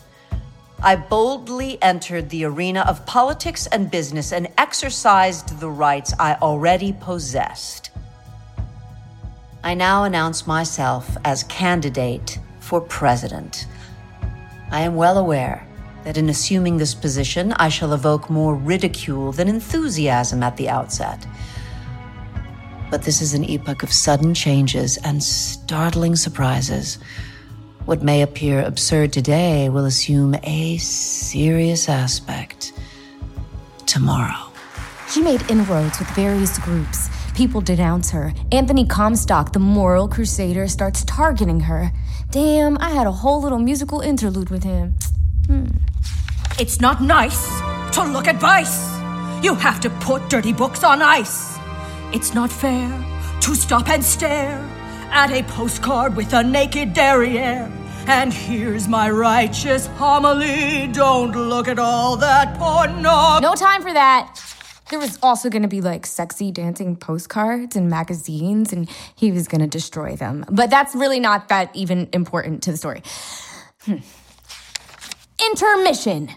I 0.82 0.98
boldly 0.98 1.82
entered 1.82 2.30
the 2.30 2.44
arena 2.44 2.82
of 2.82 3.06
politics 3.06 3.68
and 3.68 3.90
business 3.90 4.34
and 4.34 4.50
exercised 4.58 5.60
the 5.60 5.70
rights 5.70 6.14
I 6.20 6.34
already 6.42 6.92
possessed. 6.92 7.92
I 9.66 9.76
now 9.76 10.04
announce 10.04 10.46
myself 10.46 11.16
as 11.24 11.44
candidate 11.44 12.38
for 12.60 12.82
president. 12.82 13.66
I 14.72 14.82
am 14.82 14.96
well 14.96 15.18
aware 15.18 15.66
that 16.04 16.18
in 16.18 16.28
assuming 16.28 16.76
this 16.76 16.94
position, 16.94 17.54
I 17.54 17.70
shall 17.70 17.94
evoke 17.94 18.30
more 18.30 18.56
ridicule 18.56 19.32
than 19.32 19.48
enthusiasm 19.48 20.44
at 20.44 20.58
the 20.58 20.68
outset. 20.68 21.26
But 22.92 23.04
this 23.04 23.22
is 23.22 23.34
an 23.34 23.46
epoch 23.46 23.84
of 23.84 23.94
sudden 23.94 24.34
changes 24.34 24.98
and 24.98 25.24
startling 25.24 26.18
surprises. 26.18 27.00
What 27.86 28.04
may 28.04 28.22
appear 28.22 28.62
absurd 28.62 29.14
today 29.14 29.70
will 29.70 29.86
assume 29.86 30.36
a 30.44 30.78
serious 30.78 31.88
aspect 31.88 32.74
tomorrow. 33.86 34.52
He 35.10 35.22
made 35.22 35.50
inroads 35.50 36.00
with 36.00 36.10
various 36.10 36.60
groups. 36.60 37.08
People 37.36 37.62
denounce 37.62 38.12
her. 38.12 38.32
Anthony 38.52 38.86
Comstock, 38.86 39.54
the 39.54 39.60
moral 39.60 40.08
crusader, 40.08 40.68
starts 40.68 41.04
targeting 41.06 41.62
her. 41.62 41.92
Damn, 42.30 42.78
I 42.78 42.92
had 42.92 43.08
a 43.08 43.12
whole 43.12 43.42
little 43.42 43.58
musical 43.58 44.02
interlude 44.02 44.52
with 44.52 44.64
him. 44.64 44.94
Hmm. 45.48 45.66
It's 46.60 46.80
not 46.80 47.02
nice 47.02 47.48
to 47.94 48.04
look 48.04 48.28
at 48.28 48.36
vice. 48.36 48.94
You 49.44 49.56
have 49.56 49.80
to 49.82 49.90
put 49.90 50.30
dirty 50.30 50.54
books 50.54 50.84
on 50.84 51.02
ice. 51.02 51.58
It's 52.14 52.36
not 52.36 52.52
fair 52.52 52.88
to 53.42 53.56
stop 53.56 53.90
and 53.90 54.04
stare 54.04 54.60
at 55.10 55.32
a 55.32 55.42
postcard 55.44 56.16
with 56.16 56.34
a 56.34 56.44
naked 56.44 56.94
derriere. 56.94 57.72
And 58.06 58.32
here's 58.32 58.88
my 58.88 59.10
righteous 59.10 59.88
homily. 59.98 60.88
Don't 60.88 61.32
look 61.32 61.68
at 61.68 61.80
all 61.80 62.16
that 62.18 62.60
porno. 62.60 63.40
No 63.40 63.56
time 63.56 63.82
for 63.82 63.94
that. 63.94 64.53
There 64.94 65.00
was 65.00 65.18
also 65.24 65.50
going 65.50 65.64
to 65.64 65.68
be 65.68 65.82
like 65.82 66.06
sexy 66.06 66.52
dancing 66.52 66.96
postcards 66.96 67.76
and 67.76 67.90
magazines, 67.90 68.72
and 68.72 68.88
he 69.16 69.32
was 69.32 69.48
going 69.48 69.62
to 69.62 69.68
destroy 69.68 70.16
them. 70.16 70.46
But 70.52 70.70
that's 70.70 70.94
really 70.94 71.20
not 71.20 71.50
that 71.50 71.76
even 71.76 72.08
important 72.14 72.62
to 72.62 72.72
the 72.72 72.78
story. 72.78 73.02
Hmm. 73.86 73.96
Intermission. 75.50 76.30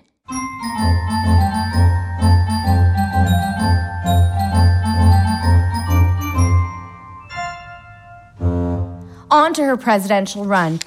On 9.31 9.53
to 9.53 9.65
her 9.65 9.77
presidential 9.77 10.47
run. 10.47 10.81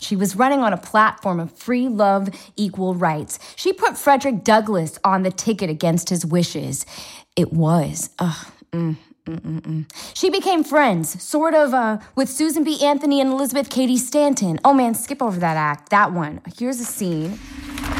She 0.00 0.16
was 0.16 0.36
running 0.36 0.60
on 0.60 0.72
a 0.72 0.76
platform 0.76 1.40
of 1.40 1.52
free 1.52 1.88
love, 1.88 2.28
equal 2.56 2.94
rights. 2.94 3.38
She 3.56 3.72
put 3.72 3.96
Frederick 3.96 4.44
Douglass 4.44 4.98
on 5.04 5.22
the 5.22 5.30
ticket 5.30 5.70
against 5.70 6.08
his 6.08 6.24
wishes. 6.24 6.86
It 7.34 7.52
was. 7.52 8.10
Ugh, 8.18 8.46
mm, 8.72 8.96
mm, 9.26 9.40
mm, 9.40 9.60
mm. 9.60 9.84
She 10.14 10.30
became 10.30 10.64
friends, 10.64 11.22
sort 11.22 11.54
of, 11.54 11.74
uh, 11.74 11.98
with 12.14 12.28
Susan 12.28 12.64
B. 12.64 12.82
Anthony 12.82 13.20
and 13.20 13.30
Elizabeth 13.30 13.68
Cady 13.70 13.96
Stanton. 13.96 14.58
Oh 14.64 14.72
man, 14.74 14.94
skip 14.94 15.22
over 15.22 15.38
that 15.40 15.56
act. 15.56 15.90
That 15.90 16.12
one. 16.12 16.40
Here's 16.56 16.80
a 16.80 16.84
scene. 16.84 17.38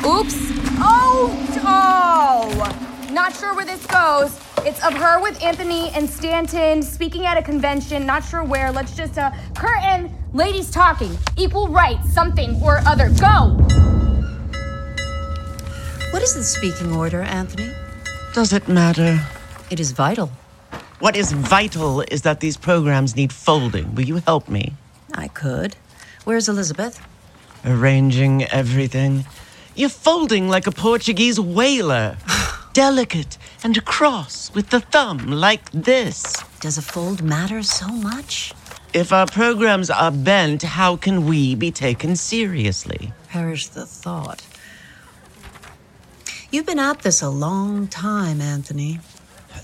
Oops. 0.04 0.36
Oh, 0.78 1.32
oh! 1.64 3.12
Not 3.12 3.34
sure 3.34 3.54
where 3.54 3.64
this 3.64 3.86
goes. 3.86 4.38
It's 4.66 4.84
of 4.84 4.92
her 4.94 5.20
with 5.22 5.42
Anthony 5.42 5.90
and 5.90 6.08
Stanton 6.08 6.82
speaking 6.82 7.24
at 7.24 7.38
a 7.38 7.42
convention, 7.42 8.04
not 8.04 8.24
sure 8.24 8.42
where. 8.42 8.70
Let's 8.72 8.94
just, 8.96 9.16
uh, 9.16 9.30
curtain, 9.54 10.12
ladies 10.36 10.70
talking, 10.70 11.16
equal 11.38 11.68
rights, 11.68 12.12
something 12.12 12.60
or 12.62 12.80
other. 12.86 13.08
Go! 13.18 13.56
What 16.10 16.22
is 16.22 16.34
the 16.34 16.44
speaking 16.44 16.94
order, 16.94 17.22
Anthony? 17.22 17.72
Does 18.34 18.52
it 18.52 18.68
matter? 18.68 19.18
It 19.70 19.80
is 19.80 19.92
vital. 19.92 20.30
What 21.00 21.16
is 21.16 21.32
vital 21.32 22.02
is 22.02 22.22
that 22.22 22.40
these 22.40 22.56
programs 22.56 23.16
need 23.16 23.32
folding. 23.32 23.94
Will 23.94 24.04
you 24.04 24.16
help 24.16 24.48
me? 24.48 24.74
I 25.14 25.28
could. 25.28 25.76
Where's 26.24 26.48
Elizabeth? 26.48 27.00
Arranging 27.64 28.44
everything. 28.44 29.24
You're 29.74 29.88
folding 29.88 30.48
like 30.48 30.66
a 30.66 30.72
Portuguese 30.72 31.40
whaler. 31.40 32.18
Delicate 32.74 33.38
and 33.64 33.76
across 33.78 34.52
with 34.54 34.68
the 34.68 34.80
thumb 34.80 35.26
like 35.28 35.70
this. 35.70 36.36
Does 36.60 36.76
a 36.76 36.82
fold 36.82 37.22
matter 37.22 37.62
so 37.62 37.88
much? 37.88 38.52
If 38.92 39.12
our 39.12 39.26
programs 39.26 39.90
are 39.90 40.10
bent, 40.10 40.62
how 40.62 40.96
can 40.96 41.26
we 41.26 41.54
be 41.54 41.70
taken 41.70 42.16
seriously? 42.16 43.12
Perish 43.28 43.68
the 43.68 43.84
thought. 43.84 44.46
You've 46.50 46.66
been 46.66 46.78
at 46.78 47.02
this 47.02 47.20
a 47.20 47.28
long 47.28 47.88
time, 47.88 48.40
Anthony. 48.40 49.00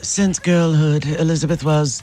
Since 0.03 0.39
girlhood, 0.39 1.07
Elizabeth 1.07 1.65
was 1.65 2.03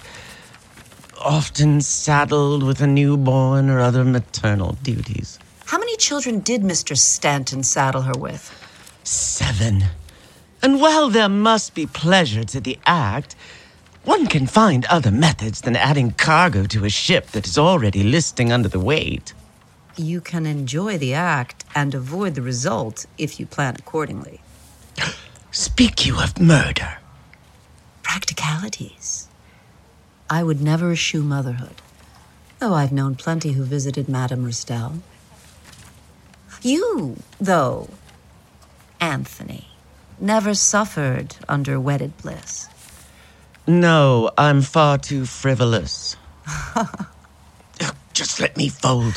often 1.19 1.82
saddled 1.82 2.63
with 2.63 2.82
a 2.82 2.88
newborn 2.88 3.69
or 3.69 3.79
other 3.79 4.05
maternal 4.05 4.77
duties. 4.82 5.38
How 5.65 5.77
many 5.77 5.95
children 5.97 6.39
did 6.39 6.62
Mr. 6.62 6.97
Stanton 6.97 7.62
saddle 7.63 8.03
her 8.03 8.17
with? 8.17 8.55
Seven. 9.03 9.84
And 10.62 10.82
while 10.82 11.10
there 11.10 11.29
must 11.29 11.75
be 11.75 11.86
pleasure 11.86 12.43
to 12.45 12.60
the 12.60 12.79
act, 12.86 13.36
one 14.10 14.26
can 14.26 14.48
find 14.48 14.86
other 14.86 15.12
methods 15.12 15.62
than 15.62 15.76
adding 15.76 16.10
cargo 16.10 16.63
to 16.63 16.84
a 16.84 16.89
ship 16.89 17.28
that 17.28 17.45
is 17.45 17.60
already 17.60 18.02
listing 18.02 18.52
under 18.52 18.67
the 18.67 18.80
weight. 18.80 19.36
You 19.98 20.19
can 20.19 20.48
enjoy 20.48 20.98
the 20.98 21.13
act 21.13 21.63
and 21.76 21.93
avoid 21.93 22.34
the 22.34 22.41
result 22.41 23.06
if 23.19 23.39
you 23.39 23.45
plan 23.45 23.76
accordingly. 23.78 24.41
Speak 25.52 26.08
you 26.08 26.19
of 26.19 26.41
murder? 26.41 26.98
Practicalities. 28.02 29.28
I 30.28 30.41
would 30.41 30.60
never 30.60 30.91
eschew 30.91 31.22
motherhood, 31.22 31.80
though 32.58 32.74
I've 32.74 32.91
known 32.91 33.13
plenty 33.13 33.52
who 33.52 33.63
visited 33.63 34.10
Madame 34.10 34.43
Restell. 34.43 35.02
You, 36.63 37.17
though, 37.39 37.89
Anthony, 39.00 39.67
never 40.19 40.56
suffered 40.56 41.36
under 41.48 41.80
wedded 41.80 42.17
bliss. 42.17 42.69
No, 43.69 44.32
I'm 44.36 44.63
far 44.63 44.97
too 44.97 45.25
frivolous. 45.25 46.17
Just 48.13 48.39
let 48.39 48.58
me 48.58 48.67
fold. 48.67 49.13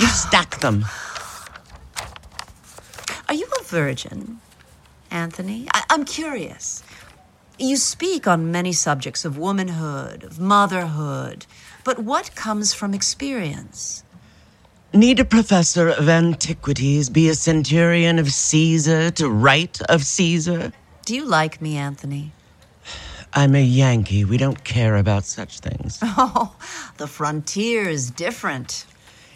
You 0.00 0.08
stack 0.08 0.58
them. 0.58 0.84
Are 3.28 3.34
you 3.34 3.46
a 3.60 3.62
virgin, 3.62 4.40
Anthony? 5.12 5.68
I- 5.72 5.84
I'm 5.90 6.04
curious. 6.04 6.82
You 7.56 7.76
speak 7.76 8.26
on 8.26 8.50
many 8.50 8.72
subjects 8.72 9.24
of 9.24 9.38
womanhood, 9.38 10.24
of 10.24 10.40
motherhood, 10.40 11.46
but 11.84 12.00
what 12.00 12.34
comes 12.34 12.74
from 12.74 12.92
experience? 12.92 14.02
Need 14.92 15.20
a 15.20 15.24
professor 15.24 15.88
of 15.88 16.08
antiquities 16.08 17.08
be 17.08 17.28
a 17.28 17.34
centurion 17.36 18.18
of 18.18 18.32
Caesar 18.32 19.12
to 19.12 19.30
write 19.30 19.80
of 19.82 20.04
Caesar? 20.04 20.72
Do 21.06 21.14
you 21.14 21.24
like 21.24 21.62
me, 21.62 21.76
Anthony? 21.76 22.32
I'm 23.34 23.54
a 23.54 23.62
Yankee. 23.62 24.24
We 24.24 24.36
don't 24.36 24.62
care 24.62 24.96
about 24.96 25.24
such 25.24 25.60
things. 25.60 25.98
Oh, 26.02 26.54
the 26.98 27.06
frontier 27.06 27.88
is 27.88 28.10
different. 28.10 28.84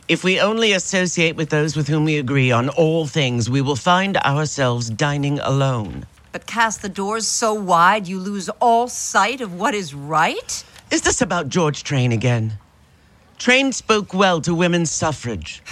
If 0.06 0.22
we 0.22 0.38
only 0.38 0.72
associate 0.72 1.34
with 1.34 1.48
those 1.48 1.74
with 1.76 1.88
whom 1.88 2.04
we 2.04 2.18
agree 2.18 2.52
on 2.52 2.68
all 2.68 3.06
things, 3.06 3.48
we 3.48 3.62
will 3.62 3.74
find 3.74 4.18
ourselves 4.18 4.90
dining 4.90 5.38
alone. 5.40 6.06
But 6.30 6.46
cast 6.46 6.82
the 6.82 6.90
doors 6.90 7.26
so 7.26 7.54
wide 7.54 8.06
you 8.06 8.20
lose 8.20 8.50
all 8.60 8.86
sight 8.86 9.40
of 9.40 9.54
what 9.54 9.74
is 9.74 9.94
right? 9.94 10.64
Is 10.90 11.00
this 11.00 11.22
about 11.22 11.48
George 11.48 11.82
Train 11.82 12.12
again? 12.12 12.58
Train 13.38 13.72
spoke 13.72 14.12
well 14.12 14.42
to 14.42 14.54
women's 14.54 14.90
suffrage. 14.90 15.62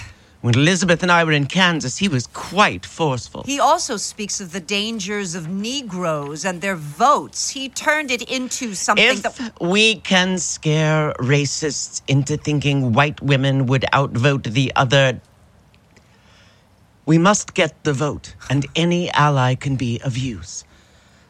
When 0.44 0.56
Elizabeth 0.56 1.02
and 1.02 1.10
I 1.10 1.24
were 1.24 1.32
in 1.32 1.46
Kansas, 1.46 1.96
he 1.96 2.06
was 2.06 2.26
quite 2.26 2.84
forceful. 2.84 3.44
He 3.44 3.58
also 3.58 3.96
speaks 3.96 4.42
of 4.42 4.52
the 4.52 4.60
dangers 4.60 5.34
of 5.34 5.48
Negroes 5.48 6.44
and 6.44 6.60
their 6.60 6.76
votes. 6.76 7.48
He 7.48 7.70
turned 7.70 8.10
it 8.10 8.20
into 8.30 8.74
something 8.74 9.08
If 9.08 9.22
that. 9.22 9.58
we 9.58 10.00
can 10.00 10.36
scare 10.36 11.14
racists 11.18 12.02
into 12.08 12.36
thinking 12.36 12.92
white 12.92 13.22
women 13.22 13.64
would 13.68 13.86
outvote 13.94 14.42
the 14.42 14.70
other, 14.76 15.18
we 17.06 17.16
must 17.16 17.54
get 17.54 17.82
the 17.84 17.94
vote, 17.94 18.34
and 18.50 18.66
any 18.76 19.10
ally 19.12 19.54
can 19.54 19.76
be 19.76 19.98
of 20.02 20.18
use. 20.18 20.64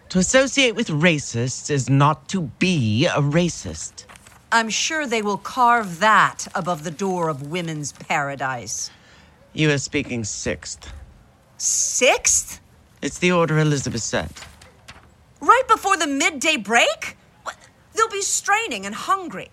To 0.08 0.18
associate 0.18 0.74
with 0.74 0.88
racists 0.88 1.70
is 1.70 1.88
not 1.88 2.28
to 2.30 2.50
be 2.58 3.06
a 3.06 3.20
racist. 3.20 4.06
I'm 4.50 4.70
sure 4.70 5.06
they 5.06 5.22
will 5.22 5.38
carve 5.38 6.00
that 6.00 6.48
above 6.52 6.82
the 6.82 6.90
door 6.90 7.28
of 7.28 7.46
women's 7.46 7.92
paradise. 7.92 8.90
You 9.56 9.70
are 9.70 9.78
speaking 9.78 10.24
sixth. 10.24 10.92
Sixth? 11.58 12.60
It's 13.00 13.18
the 13.18 13.30
order 13.30 13.60
Elizabeth 13.60 14.02
set. 14.02 14.28
Right 15.40 15.62
before 15.68 15.96
the 15.96 16.08
midday 16.08 16.56
break? 16.56 17.16
They'll 17.94 18.08
be 18.08 18.22
straining 18.22 18.84
and 18.84 18.94
hungry. 18.94 19.48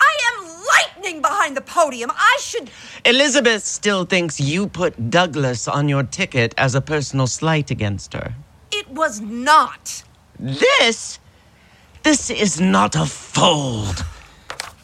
I 0.00 0.16
am 0.32 0.48
lightning 0.72 1.20
behind 1.20 1.58
the 1.58 1.60
podium. 1.60 2.10
I 2.14 2.38
should. 2.40 2.70
Elizabeth 3.04 3.64
still 3.64 4.06
thinks 4.06 4.40
you 4.40 4.66
put 4.66 5.10
Douglass 5.10 5.68
on 5.68 5.90
your 5.90 6.04
ticket 6.04 6.54
as 6.56 6.74
a 6.74 6.80
personal 6.80 7.26
slight 7.26 7.70
against 7.70 8.14
her. 8.14 8.34
It 8.72 8.88
was 8.88 9.20
not. 9.20 10.02
This? 10.38 11.18
This 12.02 12.30
is 12.30 12.58
not 12.58 12.96
a 12.96 13.04
fold. 13.04 14.06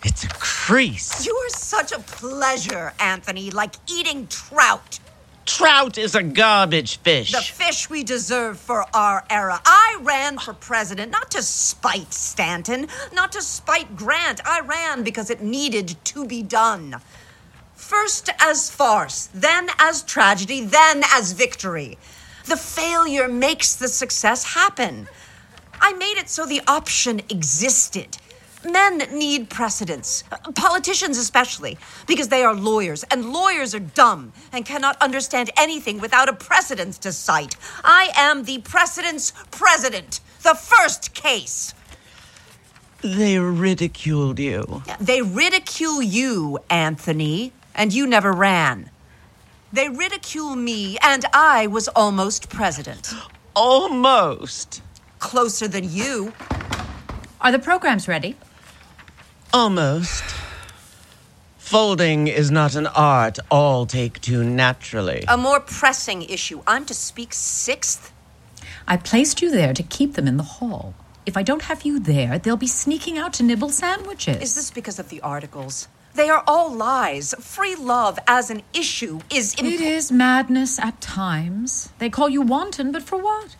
It's 0.05 0.25
a 0.25 0.29
crease. 0.29 1.25
You 1.25 1.35
are 1.35 1.49
such 1.49 1.91
a 1.91 1.99
pleasure, 1.99 2.93
Anthony, 3.01 3.51
like 3.51 3.75
eating 3.91 4.27
trout. 4.27 5.01
Trout 5.47 5.97
is 5.97 6.15
a 6.15 6.23
garbage 6.23 6.99
fish. 6.99 7.33
The 7.33 7.41
fish 7.41 7.89
we 7.89 8.05
deserve 8.05 8.59
for 8.59 8.85
our 8.95 9.25
era. 9.31 9.61
I 9.65 9.99
ran 10.03 10.39
for 10.39 10.53
president 10.53 11.11
not 11.11 11.31
to 11.33 11.43
spite 11.43 12.13
Stanton, 12.13 12.87
not 13.13 13.33
to 13.33 13.41
spite 13.43 13.97
Grant. 13.97 14.41
I 14.47 14.61
ran 14.61 15.05
because 15.05 15.31
it 15.31 15.43
needed 15.43 15.97
to 16.05 16.27
be 16.27 16.43
done. 16.43 16.97
First 17.75 18.31
as 18.41 18.71
farce, 18.71 19.29
then 19.35 19.69
as 19.79 20.03
tragedy, 20.03 20.65
then 20.65 21.03
as 21.13 21.33
victory. 21.33 21.99
The 22.47 22.57
failure 22.57 23.29
makes 23.29 23.75
the 23.75 23.89
success 23.89 24.55
happen. 24.55 25.09
I 25.81 25.93
made 25.95 26.19
it 26.19 26.29
so 26.29 26.45
the 26.45 26.63
option 26.67 27.21
existed. 27.31 28.19
Men 28.65 28.99
need 29.13 29.51
precedents, 29.51 30.25
politicians 30.55 31.19
especially, 31.19 31.77
because 32.07 32.29
they 32.29 32.43
are 32.43 32.55
lawyers, 32.55 33.05
and 33.05 33.33
lawyers 33.33 33.75
are 33.75 33.81
dumb 33.81 34.33
and 34.53 34.65
cannot 34.65 35.01
understand 35.03 35.51
anything 35.57 36.01
without 36.01 36.29
a 36.29 36.33
precedent 36.33 36.95
to 37.03 37.13
cite. 37.13 37.57
I 37.85 38.11
am 38.15 38.45
the 38.45 38.59
precedent's 38.59 39.33
president, 39.51 40.21
the 40.43 40.55
first 40.55 41.13
case. 41.13 41.75
They 43.03 43.39
ridiculed 43.39 44.39
you. 44.39 44.83
They 44.99 45.21
ridicule 45.21 46.01
you, 46.01 46.59
Anthony, 46.71 47.53
and 47.75 47.93
you 47.93 48.07
never 48.07 48.33
ran. 48.33 48.89
They 49.75 49.91
ridicule 49.91 50.57
me, 50.57 50.97
and 51.03 51.27
I 51.35 51.67
was 51.67 51.89
almost 51.89 52.49
president. 52.49 53.13
Almost. 53.57 54.83
Closer 55.21 55.69
than 55.69 55.89
you. 55.89 56.33
Are 57.41 57.53
the 57.53 57.59
programs 57.61 58.09
ready? 58.09 58.37
Almost. 59.55 60.25
Folding 61.59 62.27
is 62.27 62.51
not 62.51 62.75
an 62.75 62.89
art 62.89 63.39
all 63.53 63.87
take 63.87 64.21
to 64.23 64.43
naturally. 64.43 65.23
A 65.29 65.37
more 65.37 65.61
pressing 65.61 66.23
issue. 66.23 66.63
I'm 66.67 66.85
to 66.87 66.93
speak 66.93 67.33
sixth? 67.33 68.13
I 68.89 68.97
placed 68.97 69.43
you 69.43 69.53
there 69.53 69.73
to 69.73 69.85
keep 69.85 70.15
them 70.15 70.27
in 70.27 70.39
the 70.39 70.43
hall. 70.59 70.93
If 71.25 71.37
I 71.37 71.45
don't 71.45 71.63
have 71.63 71.85
you 71.85 72.01
there, 72.01 72.37
they'll 72.37 72.57
be 72.57 72.67
sneaking 72.67 73.17
out 73.17 73.33
to 73.35 73.45
nibble 73.45 73.69
sandwiches. 73.69 74.43
Is 74.43 74.57
this 74.57 74.73
because 74.73 74.99
of 74.99 75.09
the 75.09 75.21
articles? 75.21 75.87
They 76.15 76.29
are 76.29 76.43
all 76.49 76.75
lies. 76.75 77.33
Free 77.39 77.77
love 77.77 78.19
as 78.27 78.51
an 78.51 78.63
issue 78.75 79.21
is. 79.33 79.55
It 79.55 79.67
is 79.67 80.11
madness 80.11 80.81
at 80.81 81.01
times. 81.01 81.91
They 82.01 82.11
call 82.11 82.29
you 82.29 82.43
wanton, 82.43 82.91
but 82.91 83.05
for 83.05 83.23
what? 83.23 83.55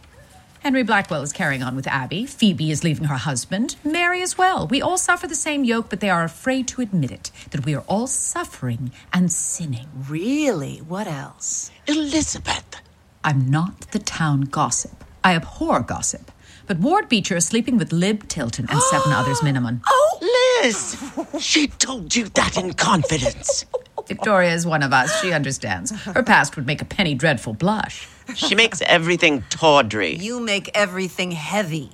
Henry 0.65 0.83
Blackwell 0.83 1.21
is 1.21 1.35
carrying 1.35 1.63
on 1.63 1.77
with 1.77 1.87
Abby. 1.87 2.25
Phoebe 2.25 2.71
is 2.71 2.83
leaving 2.83 3.05
her 3.05 3.19
husband. 3.19 3.77
Mary 3.85 4.23
as 4.23 4.39
well. 4.39 4.67
We 4.67 4.81
all 4.81 4.97
suffer 4.97 5.27
the 5.27 5.35
same 5.35 5.63
yoke, 5.63 5.91
but 5.91 6.01
they 6.01 6.09
are 6.09 6.25
afraid 6.25 6.67
to 6.69 6.81
admit 6.81 7.11
it 7.11 7.31
that 7.51 7.67
we 7.67 7.75
are 7.75 7.85
all 7.87 8.07
suffering 8.07 8.91
and 9.13 9.31
sinning. 9.31 9.89
Really? 10.09 10.79
What 10.79 11.07
else? 11.07 11.71
Elizabeth. 11.87 12.77
I'm 13.23 13.51
not 13.51 13.91
the 13.91 13.99
town 13.99 14.43
gossip. 14.43 15.05
I 15.23 15.35
abhor 15.35 15.81
gossip. 15.81 16.31
But 16.67 16.79
Ward 16.79 17.11
Beecher 17.11 17.37
is 17.37 17.45
sleeping 17.47 17.77
with 17.77 17.93
Lib 17.93 18.27
Tilton 18.29 18.67
and 18.71 18.81
seven 18.81 19.13
others 19.13 19.43
minimum. 19.43 19.83
Oh, 19.87 20.63
Liz! 20.63 20.97
She 21.41 21.67
told 21.67 22.17
you 22.17 22.31
that 22.31 22.57
in 22.57 22.73
confidence. 22.73 23.67
Victoria 24.07 24.53
is 24.53 24.67
one 24.67 24.83
of 24.83 24.93
us. 24.93 25.21
She 25.21 25.33
understands. 25.33 25.91
Her 25.91 26.23
past 26.23 26.57
would 26.57 26.67
make 26.67 26.83
a 26.83 26.85
penny 26.85 27.15
dreadful 27.15 27.55
blush. 27.55 28.09
She 28.35 28.55
makes 28.55 28.83
everything 28.83 29.45
tawdry. 29.51 30.17
You 30.17 30.41
make 30.41 30.71
everything 30.75 31.33
heavy. 31.33 31.91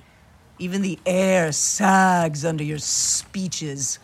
Even 0.59 0.81
the 0.81 0.99
air 1.05 1.51
sags 1.51 2.45
under 2.45 2.63
your 2.63 2.77
speeches. 2.77 3.99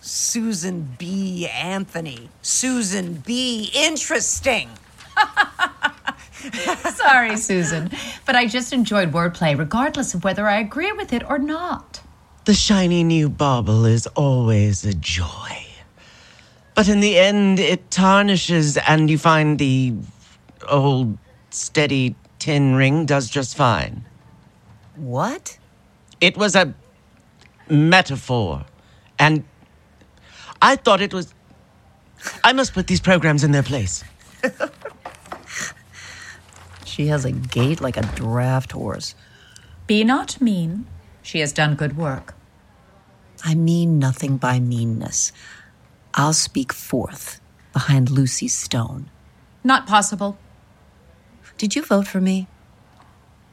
Susan 0.00 0.94
B. 0.98 1.46
Anthony. 1.48 2.28
Susan 2.42 3.14
B. 3.14 3.70
Interesting. 3.74 4.68
Sorry, 6.94 7.36
Susan, 7.36 7.90
but 8.26 8.36
I 8.36 8.46
just 8.46 8.72
enjoyed 8.72 9.12
wordplay 9.12 9.58
regardless 9.58 10.14
of 10.14 10.24
whether 10.24 10.46
I 10.46 10.58
agree 10.58 10.92
with 10.92 11.12
it 11.12 11.22
or 11.28 11.38
not. 11.38 12.00
The 12.44 12.54
shiny 12.54 13.02
new 13.04 13.30
bauble 13.30 13.86
is 13.86 14.06
always 14.08 14.84
a 14.84 14.92
joy. 14.92 15.66
But 16.74 16.88
in 16.88 17.00
the 17.00 17.18
end, 17.18 17.60
it 17.60 17.90
tarnishes, 17.90 18.76
and 18.76 19.08
you 19.08 19.18
find 19.18 19.58
the 19.58 19.94
old 20.68 21.18
steady 21.50 22.16
tin 22.38 22.74
ring 22.74 23.06
does 23.06 23.30
just 23.30 23.56
fine. 23.56 24.04
What? 24.96 25.58
It 26.20 26.36
was 26.36 26.56
a 26.56 26.74
metaphor. 27.68 28.64
And 29.18 29.44
I 30.60 30.76
thought 30.76 31.00
it 31.00 31.14
was. 31.14 31.32
I 32.42 32.52
must 32.52 32.72
put 32.72 32.86
these 32.86 33.00
programs 33.00 33.44
in 33.44 33.52
their 33.52 33.62
place. 33.62 34.02
She 36.94 37.08
has 37.08 37.24
a 37.24 37.32
gait 37.32 37.80
like 37.80 37.96
a 37.96 38.02
draft 38.14 38.70
horse. 38.70 39.16
Be 39.88 40.04
not 40.04 40.40
mean. 40.40 40.86
She 41.22 41.40
has 41.40 41.52
done 41.52 41.74
good 41.74 41.96
work. 41.96 42.36
I 43.44 43.56
mean 43.56 43.98
nothing 43.98 44.36
by 44.36 44.60
meanness. 44.60 45.32
I'll 46.14 46.32
speak 46.32 46.72
forth 46.72 47.40
behind 47.72 48.10
Lucy 48.10 48.48
Stone. 48.48 49.10
Not 49.64 49.86
possible. 49.86 50.38
Did 51.58 51.74
you 51.74 51.82
vote 51.82 52.06
for 52.06 52.20
me? 52.20 52.46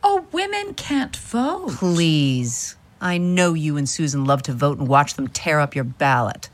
Oh, 0.04 0.26
women 0.32 0.74
can't 0.76 1.16
vote. 1.16 1.72
Please. 1.72 2.76
I 3.00 3.18
know 3.18 3.54
you 3.54 3.78
and 3.78 3.90
Susan 3.90 4.26
love 4.26 4.44
to 4.44 4.54
vote 4.54 4.78
and 4.78 4.88
watch 4.88 5.16
them 5.16 5.28
tear 5.28 5.60
up 5.60 5.76
your 5.76 5.84
ballot. 5.84 6.50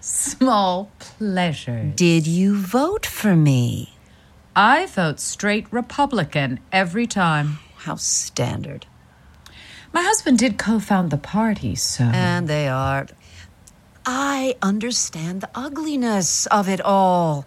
Small 0.00 0.90
pleasure. 0.98 1.92
Did 1.94 2.26
you 2.26 2.56
vote 2.56 3.04
for 3.04 3.36
me? 3.36 3.94
I 4.54 4.86
vote 4.86 5.20
straight 5.20 5.70
Republican 5.70 6.60
every 6.72 7.06
time. 7.06 7.58
How 7.78 7.96
standard. 7.96 8.86
My 9.92 10.02
husband 10.02 10.38
did 10.38 10.58
co 10.58 10.78
found 10.78 11.10
the 11.10 11.18
party, 11.18 11.74
so. 11.74 12.04
And 12.04 12.48
they 12.48 12.68
are. 12.68 13.06
I 14.08 14.54
understand 14.62 15.40
the 15.40 15.50
ugliness 15.52 16.46
of 16.46 16.68
it 16.68 16.80
all. 16.80 17.44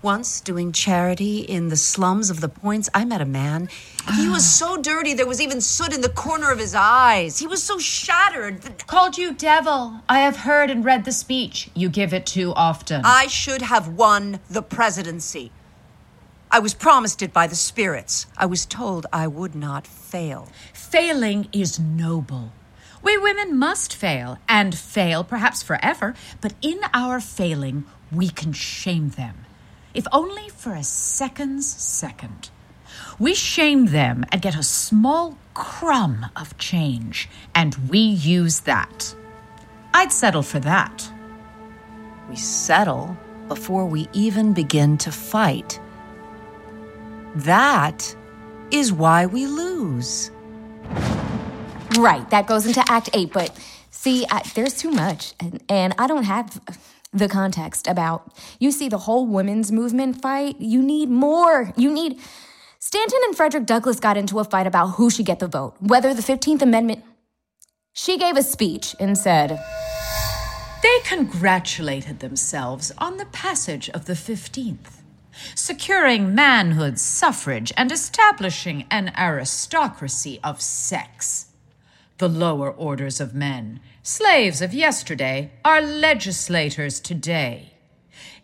Once, 0.00 0.40
doing 0.40 0.70
charity 0.70 1.40
in 1.40 1.68
the 1.68 1.76
slums 1.76 2.30
of 2.30 2.40
the 2.40 2.48
points, 2.48 2.88
I 2.94 3.04
met 3.04 3.20
a 3.20 3.26
man. 3.26 3.68
He 4.16 4.28
was 4.28 4.44
ah. 4.44 4.76
so 4.76 4.80
dirty 4.80 5.12
there 5.12 5.26
was 5.26 5.40
even 5.40 5.60
soot 5.60 5.92
in 5.92 6.02
the 6.02 6.08
corner 6.08 6.52
of 6.52 6.60
his 6.60 6.74
eyes. 6.74 7.40
He 7.40 7.48
was 7.48 7.64
so 7.64 7.78
shattered. 7.78 8.62
that- 8.62 8.86
Called 8.86 9.18
you 9.18 9.34
devil. 9.34 10.00
I 10.08 10.20
have 10.20 10.36
heard 10.36 10.70
and 10.70 10.84
read 10.84 11.04
the 11.04 11.12
speech. 11.12 11.68
You 11.74 11.88
give 11.88 12.14
it 12.14 12.26
too 12.26 12.54
often. 12.54 13.02
I 13.04 13.26
should 13.26 13.60
have 13.62 13.88
won 13.88 14.38
the 14.48 14.62
presidency. 14.62 15.50
I 16.52 16.60
was 16.60 16.74
promised 16.74 17.22
it 17.22 17.32
by 17.32 17.48
the 17.48 17.56
spirits. 17.56 18.26
I 18.38 18.46
was 18.46 18.64
told 18.64 19.06
I 19.12 19.26
would 19.26 19.56
not 19.56 19.84
fail. 19.86 20.48
Failing 20.72 21.48
is 21.52 21.78
noble. 21.80 22.52
We 23.02 23.16
women 23.16 23.58
must 23.58 23.94
fail, 23.94 24.38
and 24.48 24.74
fail 24.74 25.24
perhaps 25.24 25.62
forever, 25.62 26.14
but 26.40 26.54
in 26.60 26.80
our 26.92 27.20
failing, 27.20 27.84
we 28.12 28.28
can 28.28 28.52
shame 28.52 29.10
them. 29.10 29.46
If 29.94 30.06
only 30.12 30.48
for 30.48 30.74
a 30.74 30.84
second's 30.84 31.66
second. 31.66 32.50
We 33.18 33.34
shame 33.34 33.86
them 33.86 34.24
and 34.30 34.42
get 34.42 34.56
a 34.56 34.62
small 34.62 35.38
crumb 35.54 36.26
of 36.36 36.56
change, 36.58 37.28
and 37.54 37.74
we 37.88 37.98
use 37.98 38.60
that. 38.60 39.14
I'd 39.92 40.12
settle 40.12 40.42
for 40.42 40.60
that. 40.60 41.10
We 42.28 42.36
settle 42.36 43.16
before 43.48 43.86
we 43.86 44.08
even 44.12 44.52
begin 44.52 44.96
to 44.98 45.10
fight. 45.12 45.80
That 47.34 48.14
is 48.70 48.92
why 48.92 49.26
we 49.26 49.46
lose. 49.46 50.30
Right, 51.98 52.28
that 52.30 52.46
goes 52.46 52.66
into 52.66 52.82
Act 52.88 53.10
8, 53.12 53.32
but 53.32 53.58
see, 53.90 54.24
I, 54.30 54.42
there's 54.54 54.74
too 54.74 54.90
much, 54.90 55.34
and, 55.40 55.62
and 55.68 55.94
I 55.98 56.06
don't 56.06 56.22
have 56.22 56.60
the 57.12 57.28
context 57.28 57.86
about. 57.86 58.32
You 58.58 58.70
see, 58.70 58.88
the 58.88 58.98
whole 58.98 59.26
women's 59.26 59.72
movement 59.72 60.22
fight, 60.22 60.60
you 60.60 60.82
need 60.82 61.10
more. 61.10 61.72
You 61.76 61.92
need. 61.92 62.18
Stanton 62.78 63.18
and 63.24 63.36
Frederick 63.36 63.66
Douglass 63.66 64.00
got 64.00 64.16
into 64.16 64.38
a 64.38 64.44
fight 64.44 64.66
about 64.66 64.92
who 64.92 65.10
should 65.10 65.26
get 65.26 65.40
the 65.40 65.48
vote, 65.48 65.74
whether 65.80 66.14
the 66.14 66.22
15th 66.22 66.62
Amendment. 66.62 67.04
She 67.92 68.16
gave 68.16 68.36
a 68.36 68.42
speech 68.42 68.94
and 69.00 69.18
said, 69.18 69.60
They 70.82 70.98
congratulated 71.04 72.20
themselves 72.20 72.92
on 72.98 73.16
the 73.16 73.26
passage 73.26 73.90
of 73.90 74.04
the 74.04 74.12
15th, 74.12 75.02
securing 75.56 76.34
manhood 76.34 76.98
suffrage 77.00 77.72
and 77.76 77.90
establishing 77.90 78.86
an 78.90 79.12
aristocracy 79.18 80.38
of 80.44 80.60
sex. 80.60 81.49
The 82.20 82.28
lower 82.28 82.70
orders 82.70 83.18
of 83.18 83.34
men, 83.34 83.80
slaves 84.02 84.60
of 84.60 84.74
yesterday, 84.74 85.52
are 85.64 85.80
legislators 85.80 87.00
today. 87.00 87.72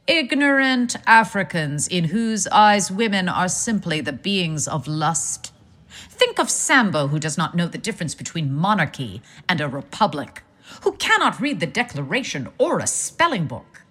Ignorant 0.06 0.96
Africans 1.06 1.86
in 1.86 2.04
whose 2.04 2.46
eyes 2.46 2.90
women 2.90 3.28
are 3.28 3.50
simply 3.50 4.00
the 4.00 4.14
beings 4.14 4.66
of 4.66 4.88
lust. 4.88 5.52
Think 5.90 6.38
of 6.38 6.48
Sambo, 6.48 7.08
who 7.08 7.18
does 7.18 7.36
not 7.36 7.54
know 7.54 7.66
the 7.66 7.76
difference 7.76 8.14
between 8.14 8.54
monarchy 8.54 9.20
and 9.46 9.60
a 9.60 9.68
republic, 9.68 10.42
who 10.80 10.92
cannot 10.92 11.38
read 11.38 11.60
the 11.60 11.66
Declaration 11.66 12.48
or 12.56 12.78
a 12.78 12.86
spelling 12.86 13.44
book. 13.46 13.82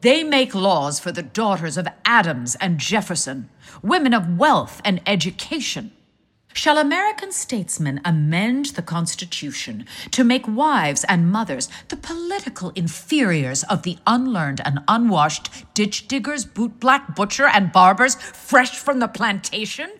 They 0.00 0.24
make 0.24 0.54
laws 0.54 0.98
for 0.98 1.12
the 1.12 1.22
daughters 1.22 1.76
of 1.76 1.86
Adams 2.06 2.54
and 2.54 2.78
Jefferson, 2.78 3.50
women 3.82 4.14
of 4.14 4.38
wealth 4.38 4.80
and 4.82 5.02
education. 5.06 5.92
Shall 6.52 6.78
American 6.78 7.32
statesmen 7.32 8.00
amend 8.04 8.66
the 8.66 8.82
Constitution 8.82 9.86
to 10.10 10.24
make 10.24 10.48
wives 10.48 11.04
and 11.04 11.30
mothers 11.30 11.68
the 11.88 11.96
political 11.96 12.70
inferiors 12.70 13.62
of 13.64 13.82
the 13.82 13.98
unlearned 14.06 14.60
and 14.64 14.80
unwashed 14.88 15.48
ditch 15.74 16.08
diggers, 16.08 16.44
bootblack, 16.44 17.14
butcher, 17.14 17.46
and 17.46 17.72
barbers 17.72 18.16
fresh 18.16 18.76
from 18.76 18.98
the 18.98 19.08
plantation? 19.08 19.90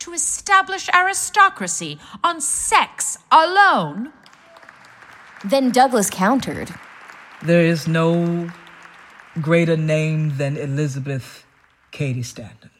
To 0.00 0.12
establish 0.12 0.88
aristocracy 0.94 1.98
on 2.22 2.40
sex 2.40 3.18
alone? 3.32 4.12
Then 5.42 5.70
Douglass 5.70 6.10
countered. 6.10 6.72
There 7.42 7.64
is 7.64 7.88
no 7.88 8.50
greater 9.40 9.76
name 9.76 10.36
than 10.36 10.56
Elizabeth 10.56 11.44
Cady 11.90 12.22
Stanton. 12.22 12.70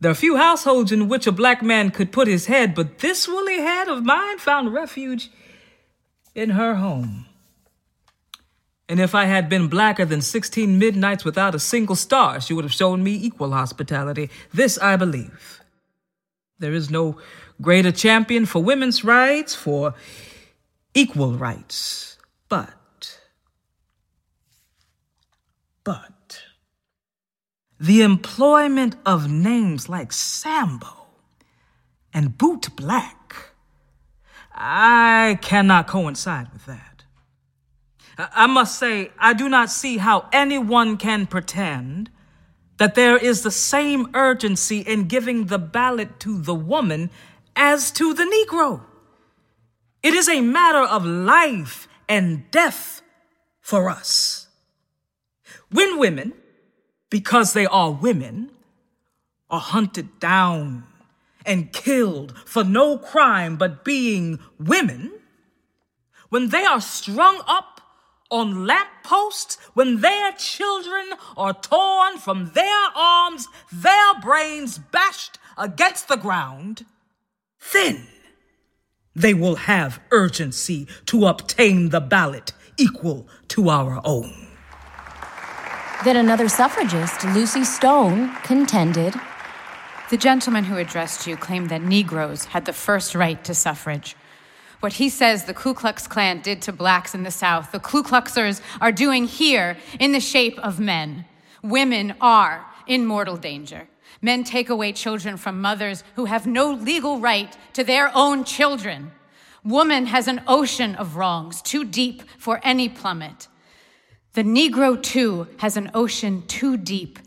There 0.00 0.10
are 0.10 0.14
few 0.14 0.36
households 0.36 0.92
in 0.92 1.08
which 1.08 1.26
a 1.26 1.32
black 1.32 1.62
man 1.62 1.90
could 1.90 2.12
put 2.12 2.28
his 2.28 2.46
head, 2.46 2.74
but 2.74 2.98
this 2.98 3.26
woolly 3.26 3.58
head 3.58 3.88
of 3.88 4.04
mine 4.04 4.38
found 4.38 4.72
refuge 4.72 5.30
in 6.34 6.50
her 6.50 6.76
home. 6.76 7.26
And 8.88 9.00
if 9.00 9.14
I 9.14 9.24
had 9.24 9.48
been 9.48 9.68
blacker 9.68 10.04
than 10.04 10.22
16 10.22 10.78
midnights 10.78 11.24
without 11.24 11.54
a 11.54 11.58
single 11.58 11.96
star, 11.96 12.40
she 12.40 12.54
would 12.54 12.64
have 12.64 12.72
shown 12.72 13.02
me 13.02 13.12
equal 13.12 13.52
hospitality. 13.52 14.30
This 14.52 14.78
I 14.78 14.96
believe. 14.96 15.60
There 16.58 16.72
is 16.72 16.90
no 16.90 17.18
greater 17.60 17.92
champion 17.92 18.46
for 18.46 18.62
women's 18.62 19.04
rights, 19.04 19.54
for 19.54 19.94
equal 20.94 21.34
rights. 21.34 22.18
But, 22.48 23.18
but, 25.84 26.12
the 27.80 28.02
employment 28.02 28.96
of 29.06 29.30
names 29.30 29.88
like 29.88 30.12
Sambo 30.12 31.06
and 32.12 32.36
Boot 32.36 32.74
Black, 32.76 33.52
I 34.52 35.38
cannot 35.40 35.86
coincide 35.86 36.52
with 36.52 36.66
that. 36.66 37.04
I 38.18 38.48
must 38.48 38.78
say, 38.78 39.12
I 39.18 39.32
do 39.32 39.48
not 39.48 39.70
see 39.70 39.98
how 39.98 40.28
anyone 40.32 40.96
can 40.96 41.26
pretend 41.26 42.10
that 42.78 42.96
there 42.96 43.16
is 43.16 43.42
the 43.42 43.50
same 43.50 44.08
urgency 44.14 44.80
in 44.80 45.06
giving 45.06 45.46
the 45.46 45.58
ballot 45.58 46.18
to 46.20 46.40
the 46.40 46.54
woman 46.54 47.10
as 47.54 47.92
to 47.92 48.14
the 48.14 48.24
Negro. 48.24 48.82
It 50.02 50.14
is 50.14 50.28
a 50.28 50.40
matter 50.40 50.82
of 50.82 51.04
life 51.04 51.86
and 52.08 52.50
death 52.50 53.02
for 53.60 53.90
us. 53.90 54.48
When 55.70 55.98
women, 55.98 56.32
because 57.10 57.52
they 57.52 57.66
are 57.66 57.92
women, 57.92 58.50
are 59.50 59.60
hunted 59.60 60.20
down 60.20 60.84
and 61.46 61.72
killed 61.72 62.36
for 62.44 62.62
no 62.64 62.98
crime 62.98 63.56
but 63.56 63.84
being 63.84 64.38
women, 64.58 65.12
when 66.28 66.50
they 66.50 66.64
are 66.64 66.80
strung 66.80 67.40
up 67.46 67.80
on 68.30 68.66
lampposts, 68.66 69.56
when 69.72 70.00
their 70.00 70.32
children 70.32 71.12
are 71.36 71.54
torn 71.54 72.18
from 72.18 72.50
their 72.54 72.88
arms, 72.94 73.48
their 73.72 74.14
brains 74.20 74.78
bashed 74.78 75.38
against 75.56 76.08
the 76.08 76.16
ground, 76.16 76.84
then 77.72 78.06
they 79.14 79.32
will 79.32 79.56
have 79.56 80.00
urgency 80.10 80.86
to 81.06 81.26
obtain 81.26 81.88
the 81.88 82.00
ballot 82.00 82.52
equal 82.76 83.26
to 83.48 83.68
our 83.70 84.00
own. 84.04 84.47
Then 86.04 86.16
another 86.16 86.48
suffragist, 86.48 87.24
Lucy 87.24 87.64
Stone, 87.64 88.32
contended. 88.44 89.14
The 90.10 90.16
gentleman 90.16 90.62
who 90.62 90.76
addressed 90.76 91.26
you 91.26 91.36
claimed 91.36 91.70
that 91.70 91.82
Negroes 91.82 92.44
had 92.44 92.66
the 92.66 92.72
first 92.72 93.16
right 93.16 93.42
to 93.42 93.52
suffrage. 93.52 94.14
What 94.78 94.92
he 94.92 95.08
says 95.08 95.44
the 95.44 95.54
Ku 95.54 95.74
Klux 95.74 96.06
Klan 96.06 96.40
did 96.40 96.62
to 96.62 96.72
blacks 96.72 97.16
in 97.16 97.24
the 97.24 97.32
South, 97.32 97.72
the 97.72 97.80
Ku 97.80 98.04
Kluxers 98.04 98.60
are 98.80 98.92
doing 98.92 99.24
here 99.24 99.76
in 99.98 100.12
the 100.12 100.20
shape 100.20 100.56
of 100.60 100.78
men. 100.78 101.24
Women 101.64 102.14
are 102.20 102.64
in 102.86 103.04
mortal 103.04 103.36
danger. 103.36 103.88
Men 104.22 104.44
take 104.44 104.70
away 104.70 104.92
children 104.92 105.36
from 105.36 105.60
mothers 105.60 106.04
who 106.14 106.26
have 106.26 106.46
no 106.46 106.70
legal 106.70 107.18
right 107.18 107.56
to 107.72 107.82
their 107.82 108.12
own 108.16 108.44
children. 108.44 109.10
Woman 109.64 110.06
has 110.06 110.28
an 110.28 110.42
ocean 110.46 110.94
of 110.94 111.16
wrongs 111.16 111.60
too 111.60 111.84
deep 111.84 112.22
for 112.38 112.60
any 112.62 112.88
plummet. 112.88 113.48
The 114.34 114.42
Negro, 114.42 115.00
too, 115.02 115.48
has 115.58 115.76
an 115.76 115.90
ocean 115.94 116.42
too 116.46 116.76
deep 116.76 117.18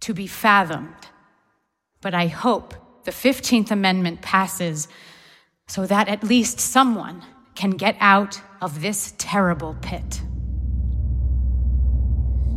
to 0.00 0.14
be 0.14 0.26
fathomed. 0.26 0.94
But 2.00 2.14
I 2.14 2.26
hope 2.26 2.74
the 3.04 3.10
15th 3.10 3.70
Amendment 3.70 4.22
passes 4.22 4.88
so 5.68 5.86
that 5.86 6.08
at 6.08 6.22
least 6.22 6.60
someone 6.60 7.22
can 7.54 7.70
get 7.70 7.96
out 8.00 8.40
of 8.60 8.80
this 8.80 9.14
terrible 9.18 9.76
pit. 9.82 10.22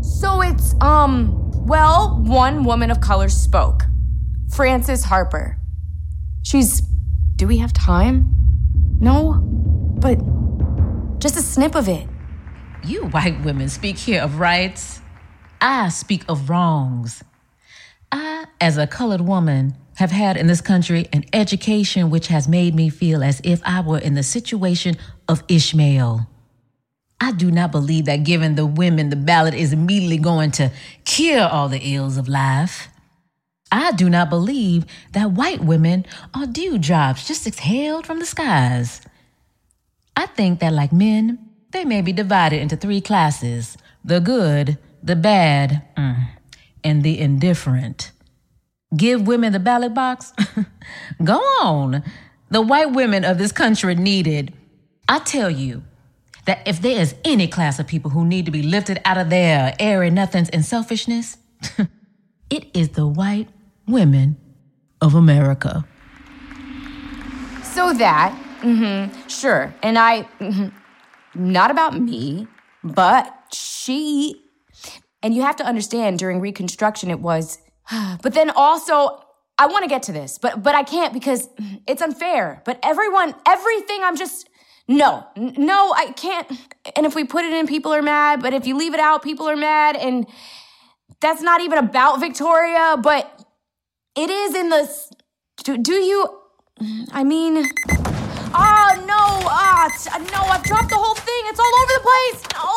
So 0.02 0.42
it's, 0.42 0.76
um, 0.82 1.52
well, 1.66 2.22
one 2.24 2.64
woman 2.64 2.92
of 2.92 3.02
color 3.02 3.30
spoke 3.30 3.84
Frances 4.56 5.04
Harper. 5.04 5.58
She's. 6.44 6.82
Do 7.36 7.48
we 7.48 7.58
have 7.58 7.74
time? 7.74 8.34
No? 9.00 9.42
But 10.00 10.20
just 11.20 11.36
a 11.36 11.42
snip 11.42 11.76
of 11.76 11.90
it. 11.90 12.08
You 12.86 13.06
white 13.06 13.44
women 13.44 13.68
speak 13.70 13.98
here 13.98 14.22
of 14.22 14.40
rights. 14.40 15.02
I 15.60 15.90
speak 15.90 16.24
of 16.30 16.52
wrongs. 16.52 17.24
I, 18.12 18.46
as 18.62 18.78
a 18.78 18.86
colored 18.86 19.22
woman, 19.22 19.76
have 19.96 20.12
had 20.12 20.38
in 20.38 20.46
this 20.46 20.62
country 20.62 21.08
an 21.12 21.24
education 21.34 22.12
which 22.12 22.28
has 22.28 22.48
made 22.48 22.76
me 22.76 22.90
feel 22.90 23.24
as 23.24 23.42
if 23.44 23.60
I 23.66 23.82
were 23.82 23.98
in 23.98 24.14
the 24.14 24.22
situation 24.22 24.98
of 25.28 25.44
Ishmael. 25.48 26.28
I 27.20 27.32
do 27.32 27.50
not 27.50 27.72
believe 27.72 28.06
that 28.06 28.24
giving 28.24 28.54
the 28.54 28.68
women 28.68 29.10
the 29.10 29.16
ballot 29.16 29.56
is 29.56 29.74
immediately 29.74 30.18
going 30.18 30.52
to 30.52 30.72
cure 31.06 31.48
all 31.48 31.70
the 31.70 31.80
ills 31.80 32.18
of 32.18 32.28
life. 32.28 32.90
I 33.72 33.94
do 33.94 34.12
not 34.12 34.30
believe 34.30 34.86
that 35.14 35.32
white 35.32 35.62
women 35.62 36.06
are 36.36 36.46
dewdrops 36.46 37.28
just 37.28 37.48
exhaled 37.48 38.06
from 38.06 38.20
the 38.20 38.26
skies. 38.26 39.02
I 40.16 40.28
think 40.28 40.60
that, 40.60 40.72
like 40.72 40.94
men, 40.94 41.45
they 41.76 41.86
may 41.86 42.02
be 42.02 42.14
divided 42.14 42.62
into 42.62 42.76
three 42.78 43.02
classes 43.02 43.78
the 44.04 44.20
good, 44.20 44.78
the 45.04 45.16
bad, 45.16 45.84
mm, 45.98 46.28
and 46.84 47.04
the 47.04 47.20
indifferent. 47.20 48.12
Give 48.96 49.28
women 49.28 49.52
the 49.52 49.60
ballot 49.60 49.94
box? 49.94 50.32
Go 51.24 51.38
on. 51.62 52.04
The 52.50 52.62
white 52.62 52.92
women 52.92 53.26
of 53.26 53.38
this 53.38 53.52
country 53.52 53.96
need 53.96 54.28
it. 54.28 54.54
I 55.10 55.20
tell 55.20 55.50
you 55.50 55.84
that 56.46 56.66
if 56.68 56.82
there 56.82 57.00
is 57.00 57.16
any 57.26 57.48
class 57.48 57.80
of 57.80 57.88
people 57.88 58.12
who 58.12 58.26
need 58.26 58.46
to 58.46 58.52
be 58.52 58.62
lifted 58.62 59.02
out 59.04 59.18
of 59.18 59.30
their 59.30 59.76
airy 59.80 60.12
nothings 60.12 60.50
and 60.50 60.64
selfishness, 60.64 61.38
it 62.50 62.68
is 62.74 62.90
the 62.90 63.08
white 63.08 63.50
women 63.88 64.38
of 65.02 65.16
America. 65.16 65.84
So 67.64 67.92
that, 67.94 68.32
mm-hmm, 68.62 69.28
sure. 69.28 69.74
And 69.82 69.98
I, 69.98 70.24
mm-hmm, 70.40 70.70
not 71.36 71.72
about 71.72 72.00
me, 72.00 72.48
but 72.84 73.34
she. 73.54 74.42
And 75.22 75.34
you 75.34 75.42
have 75.42 75.56
to 75.58 75.66
understand 75.66 76.20
during 76.20 76.40
Reconstruction, 76.40 77.10
it 77.10 77.20
was. 77.20 77.60
But 78.22 78.34
then 78.34 78.50
also, 78.50 79.22
I 79.58 79.68
want 79.68 79.84
to 79.84 79.90
get 79.90 80.04
to 80.04 80.12
this, 80.12 80.38
but 80.38 80.64
but 80.64 80.76
I 80.76 80.84
can't 80.84 81.14
because 81.14 81.50
it's 81.88 82.02
unfair. 82.02 82.62
But 82.66 82.80
everyone, 82.84 83.36
everything, 83.46 84.00
I'm 84.04 84.18
just 84.18 84.50
no, 84.88 85.26
no, 85.36 85.94
I 85.96 86.12
can't. 86.12 86.48
And 86.96 87.06
if 87.06 87.16
we 87.16 87.24
put 87.24 87.44
it 87.44 87.54
in, 87.54 87.66
people 87.66 87.92
are 87.94 88.04
mad. 88.04 88.42
But 88.42 88.54
if 88.54 88.68
you 88.68 88.78
leave 88.78 88.94
it 88.94 89.00
out, 89.00 89.24
people 89.24 89.50
are 89.50 89.56
mad. 89.56 89.96
And 89.96 90.28
that's 91.22 91.42
not 91.42 91.62
even 91.62 91.80
about 91.80 92.20
Victoria, 92.20 92.96
but 93.02 93.46
it 94.16 94.30
is 94.30 94.54
in 94.54 94.70
the. 94.70 95.16
Do, 95.64 95.78
do 95.78 95.94
you? 95.94 96.42
I 97.12 97.24
mean. 97.24 97.66
Oh 98.96 99.00
no! 99.06 99.16
Ah, 99.50 99.90
no! 100.32 100.42
I've 100.44 100.64
dropped 100.64 100.90
the 100.90 100.96
whole 100.96 101.16
thing. 101.16 101.44
It's 101.48 101.60
all 101.60 101.66
over 101.82 101.94
the 101.94 102.02
place. 102.08 102.42
No, 102.54 102.70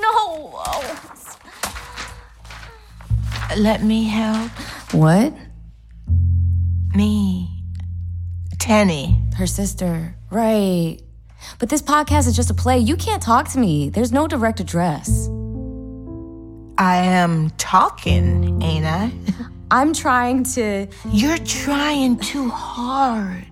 no. 0.00 0.16
Oh. 0.66 0.98
Let 3.56 3.82
me 3.82 4.04
help. 4.04 4.50
What? 4.92 5.32
Me. 6.94 7.48
Tenny. 8.58 9.18
Her 9.36 9.46
sister. 9.46 10.14
Right. 10.30 10.98
But 11.58 11.70
this 11.70 11.80
podcast 11.80 12.28
is 12.28 12.36
just 12.36 12.50
a 12.50 12.54
play. 12.54 12.78
You 12.78 12.96
can't 12.96 13.22
talk 13.22 13.48
to 13.52 13.58
me. 13.58 13.88
There's 13.88 14.12
no 14.12 14.26
direct 14.26 14.60
address. 14.60 15.28
I 16.76 16.96
am 16.96 17.50
talking, 17.56 18.60
ain't 18.62 18.84
I? 18.84 19.10
I'm 19.70 19.94
trying 19.94 20.44
to. 20.54 20.86
You're 21.10 21.38
trying 21.38 22.18
too 22.18 22.50
hard. 22.50 23.51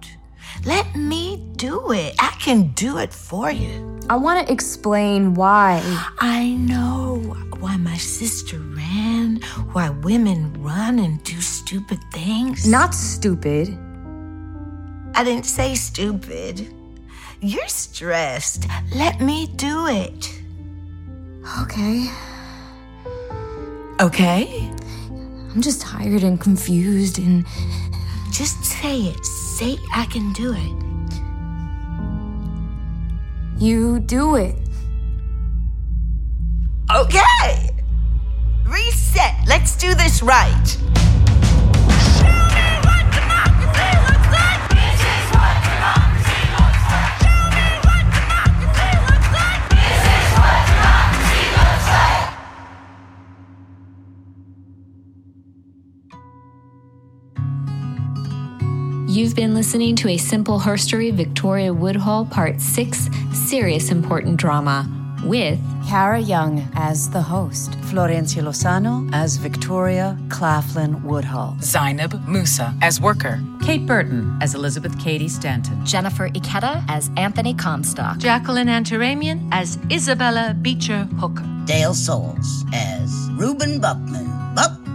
Let 0.65 0.95
me 0.95 1.45
do 1.57 1.93
it. 1.93 2.15
I 2.19 2.37
can 2.41 2.69
do 2.75 2.99
it 2.99 3.13
for 3.13 3.51
you. 3.51 3.99
I 4.09 4.17
want 4.17 4.47
to 4.47 4.53
explain 4.53 5.35
why. 5.35 5.81
I 6.19 6.51
know 6.55 7.19
why 7.59 7.77
my 7.77 7.97
sister 7.97 8.59
ran, 8.59 9.41
why 9.73 9.91
women 9.91 10.53
run 10.63 10.99
and 10.99 11.23
do 11.25 11.41
stupid 11.41 11.99
things. 12.13 12.67
Not 12.67 12.95
stupid. 12.95 13.69
I 15.15 15.25
didn't 15.25 15.47
say 15.47 15.75
stupid. 15.75 16.67
You're 17.41 17.69
stressed. 17.69 18.67
Let 18.95 19.21
me 19.21 19.47
do 19.57 19.87
it. 19.87 20.43
Okay. 21.63 22.11
Okay? 24.01 24.71
I'm 25.53 25.61
just 25.63 25.81
tired 25.81 26.23
and 26.23 26.41
confused 26.41 27.19
and. 27.19 27.45
Just 28.31 28.65
say 28.65 29.03
it. 29.03 29.27
Say 29.61 29.77
I 29.95 30.07
can 30.07 30.33
do 30.33 30.55
it. 30.55 31.13
You 33.63 34.01
do 34.01 34.37
it. 34.37 34.57
Okay! 36.91 37.69
Reset. 38.65 39.35
Let's 39.47 39.77
do 39.77 39.95
this 39.95 40.23
right. 40.23 40.79
Listening 59.61 59.95
to 59.97 60.09
a 60.09 60.17
simple 60.17 60.59
herstory 60.59 61.13
Victoria 61.13 61.75
Woodhull 61.75 62.25
Part 62.25 62.63
6 62.63 63.11
Serious 63.35 63.91
Important 63.91 64.39
Drama 64.39 64.89
with 65.23 65.61
Kara 65.87 66.19
Young 66.19 66.67
as 66.77 67.11
the 67.11 67.21
host, 67.21 67.73
Florencia 67.83 68.43
Lozano 68.43 69.07
as 69.13 69.37
Victoria 69.37 70.19
Claflin 70.31 71.05
Woodhull, 71.05 71.59
Zainab 71.61 72.27
Musa 72.27 72.75
as 72.81 73.03
worker, 73.03 73.39
Kate 73.63 73.85
Burton 73.85 74.35
as 74.41 74.55
Elizabeth 74.55 74.99
Cady 74.99 75.29
Stanton, 75.29 75.85
Jennifer 75.85 76.31
Ikeda 76.31 76.83
as 76.89 77.11
Anthony 77.19 77.53
Comstock, 77.53 78.17
Jacqueline 78.17 78.71
Antaramian 78.71 79.47
as 79.53 79.79
Isabella 79.93 80.57
Beecher 80.63 81.05
Hooker, 81.19 81.45
Dale 81.67 81.93
Soules 81.93 82.65
as 82.73 83.29
Reuben 83.33 83.79
Buckman, 83.79 84.27
Buck 84.27 84.40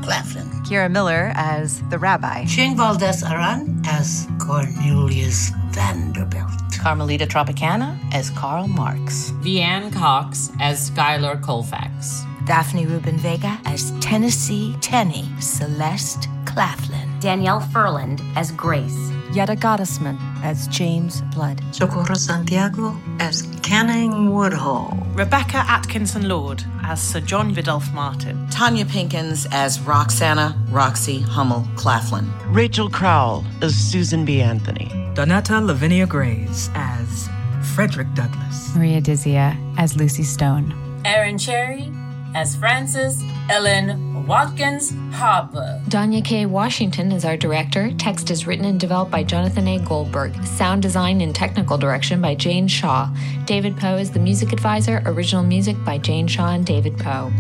Claflin, 0.06 0.48
Kira 0.64 0.90
Miller 0.90 1.32
as 1.34 1.82
the 1.90 1.98
rabbi, 1.98 2.46
Shane 2.46 2.78
Valdez 2.78 3.24
Aran 3.24 3.82
as 3.88 4.28
Cornelius 4.40 5.50
Vanderbilt. 5.72 6.78
Carmelita 6.80 7.26
Tropicana 7.26 7.98
as 8.14 8.30
Karl 8.30 8.68
Marx. 8.68 9.32
Leanne 9.42 9.92
Cox 9.92 10.52
as 10.60 10.86
Schuyler 10.86 11.38
Colfax. 11.38 12.24
Daphne 12.46 12.86
Rubin 12.86 13.18
Vega 13.18 13.60
as 13.66 13.92
Tennessee 14.00 14.76
Tenny, 14.80 15.28
Celeste 15.40 16.28
Claflin. 16.46 17.10
Danielle 17.20 17.62
Furland 17.62 18.22
as 18.36 18.52
Grace, 18.52 19.10
Yetta 19.36 19.58
Gottesman 19.58 20.18
as 20.44 20.66
James 20.70 21.22
Blood, 21.34 21.62
Socorro 21.72 22.16
Santiago 22.16 22.96
as 23.20 23.42
Canning 23.62 24.34
Woodhull, 24.34 24.98
Rebecca 25.14 25.58
Atkinson 25.68 26.30
Lord 26.30 26.64
as 26.84 27.02
Sir 27.02 27.20
John 27.20 27.54
Biddulph 27.54 27.94
Martin, 27.94 28.48
Tonya 28.48 28.86
Pinkins 28.86 29.46
as 29.52 29.82
Roxana 29.82 30.58
Roxy 30.70 31.20
Hummel 31.20 31.68
Claflin, 31.76 32.32
Rachel 32.48 32.90
Crowell 32.90 33.44
as 33.62 33.76
Susan 33.76 34.24
B. 34.24 34.42
Anthony, 34.42 34.86
Donnetta 35.16 35.60
Lavinia 35.66 36.08
Grays 36.08 36.70
as 36.74 37.28
Frederick 37.76 38.08
Douglass, 38.14 38.74
Maria 38.74 39.02
Dizzia 39.02 39.58
as 39.78 39.98
Lucy 39.98 40.24
Stone, 40.24 40.74
Aaron 41.04 41.38
Cherry 41.38 41.92
as 42.36 42.56
Frances 42.56 43.22
Ellen 43.50 44.05
Watkins 44.26 44.92
Harper. 45.14 45.80
Danya 45.88 46.26
K. 46.26 46.48
Washington 46.48 47.12
is 47.12 47.24
our 47.24 47.38
director. 47.38 47.92
Text 48.00 48.32
is 48.32 48.48
written 48.48 48.66
and 48.66 48.80
developed 48.80 49.12
by 49.12 49.24
Jonathan 49.24 49.68
A. 49.68 49.78
Goldberg. 49.78 50.34
Sound 50.44 50.82
design 50.82 51.22
and 51.22 51.36
technical 51.36 51.78
direction 51.78 52.22
by 52.22 52.34
Jane 52.34 52.68
Shaw. 52.68 53.08
David 53.46 53.78
Poe 53.78 53.98
is 53.98 54.10
the 54.10 54.20
music 54.20 54.52
advisor. 54.52 55.04
Original 55.06 55.44
music 55.44 55.78
by 55.86 56.00
Jane 56.00 56.26
Shaw 56.26 56.54
and 56.54 56.66
David 56.66 56.98
Poe. 56.98 57.32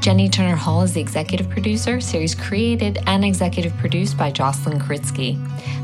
Jenny 0.00 0.28
Turner 0.28 0.54
Hall 0.54 0.82
is 0.82 0.94
the 0.94 1.00
executive 1.00 1.50
producer, 1.50 2.00
series 2.00 2.36
created 2.36 3.02
and 3.06 3.24
executive 3.24 3.76
produced 3.76 4.16
by 4.16 4.30
Jocelyn 4.30 4.78
Kuritsky. 4.78 5.36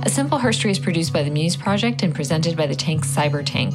A 0.06 0.08
Simple 0.08 0.38
Herstory 0.38 0.70
is 0.70 0.78
produced 0.78 1.12
by 1.12 1.24
the 1.24 1.30
Muse 1.30 1.56
Project 1.56 2.04
and 2.04 2.14
presented 2.14 2.56
by 2.56 2.68
the 2.68 2.76
Tank 2.76 3.04
Cyber 3.04 3.44
Tank. 3.44 3.74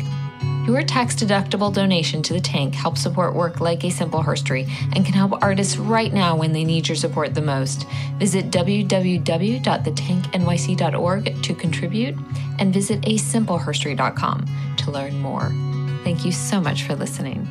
Your 0.69 0.83
tax 0.83 1.15
deductible 1.15 1.73
donation 1.73 2.21
to 2.21 2.33
the 2.33 2.39
tank 2.39 2.75
helps 2.75 3.01
support 3.01 3.33
work 3.33 3.59
like 3.59 3.83
A 3.83 3.89
Simple 3.89 4.21
Herstory 4.21 4.69
and 4.95 5.03
can 5.03 5.15
help 5.15 5.41
artists 5.41 5.77
right 5.77 6.13
now 6.13 6.37
when 6.37 6.53
they 6.53 6.63
need 6.63 6.87
your 6.87 6.95
support 6.95 7.33
the 7.33 7.41
most. 7.41 7.87
Visit 8.19 8.51
www.thetanknyc.org 8.51 11.41
to 11.41 11.55
contribute 11.55 12.15
and 12.59 12.71
visit 12.71 13.01
asimpleherstory.com 13.01 14.45
to 14.77 14.91
learn 14.91 15.19
more. 15.19 15.51
Thank 16.03 16.23
you 16.23 16.31
so 16.31 16.61
much 16.61 16.83
for 16.83 16.95
listening. 16.95 17.47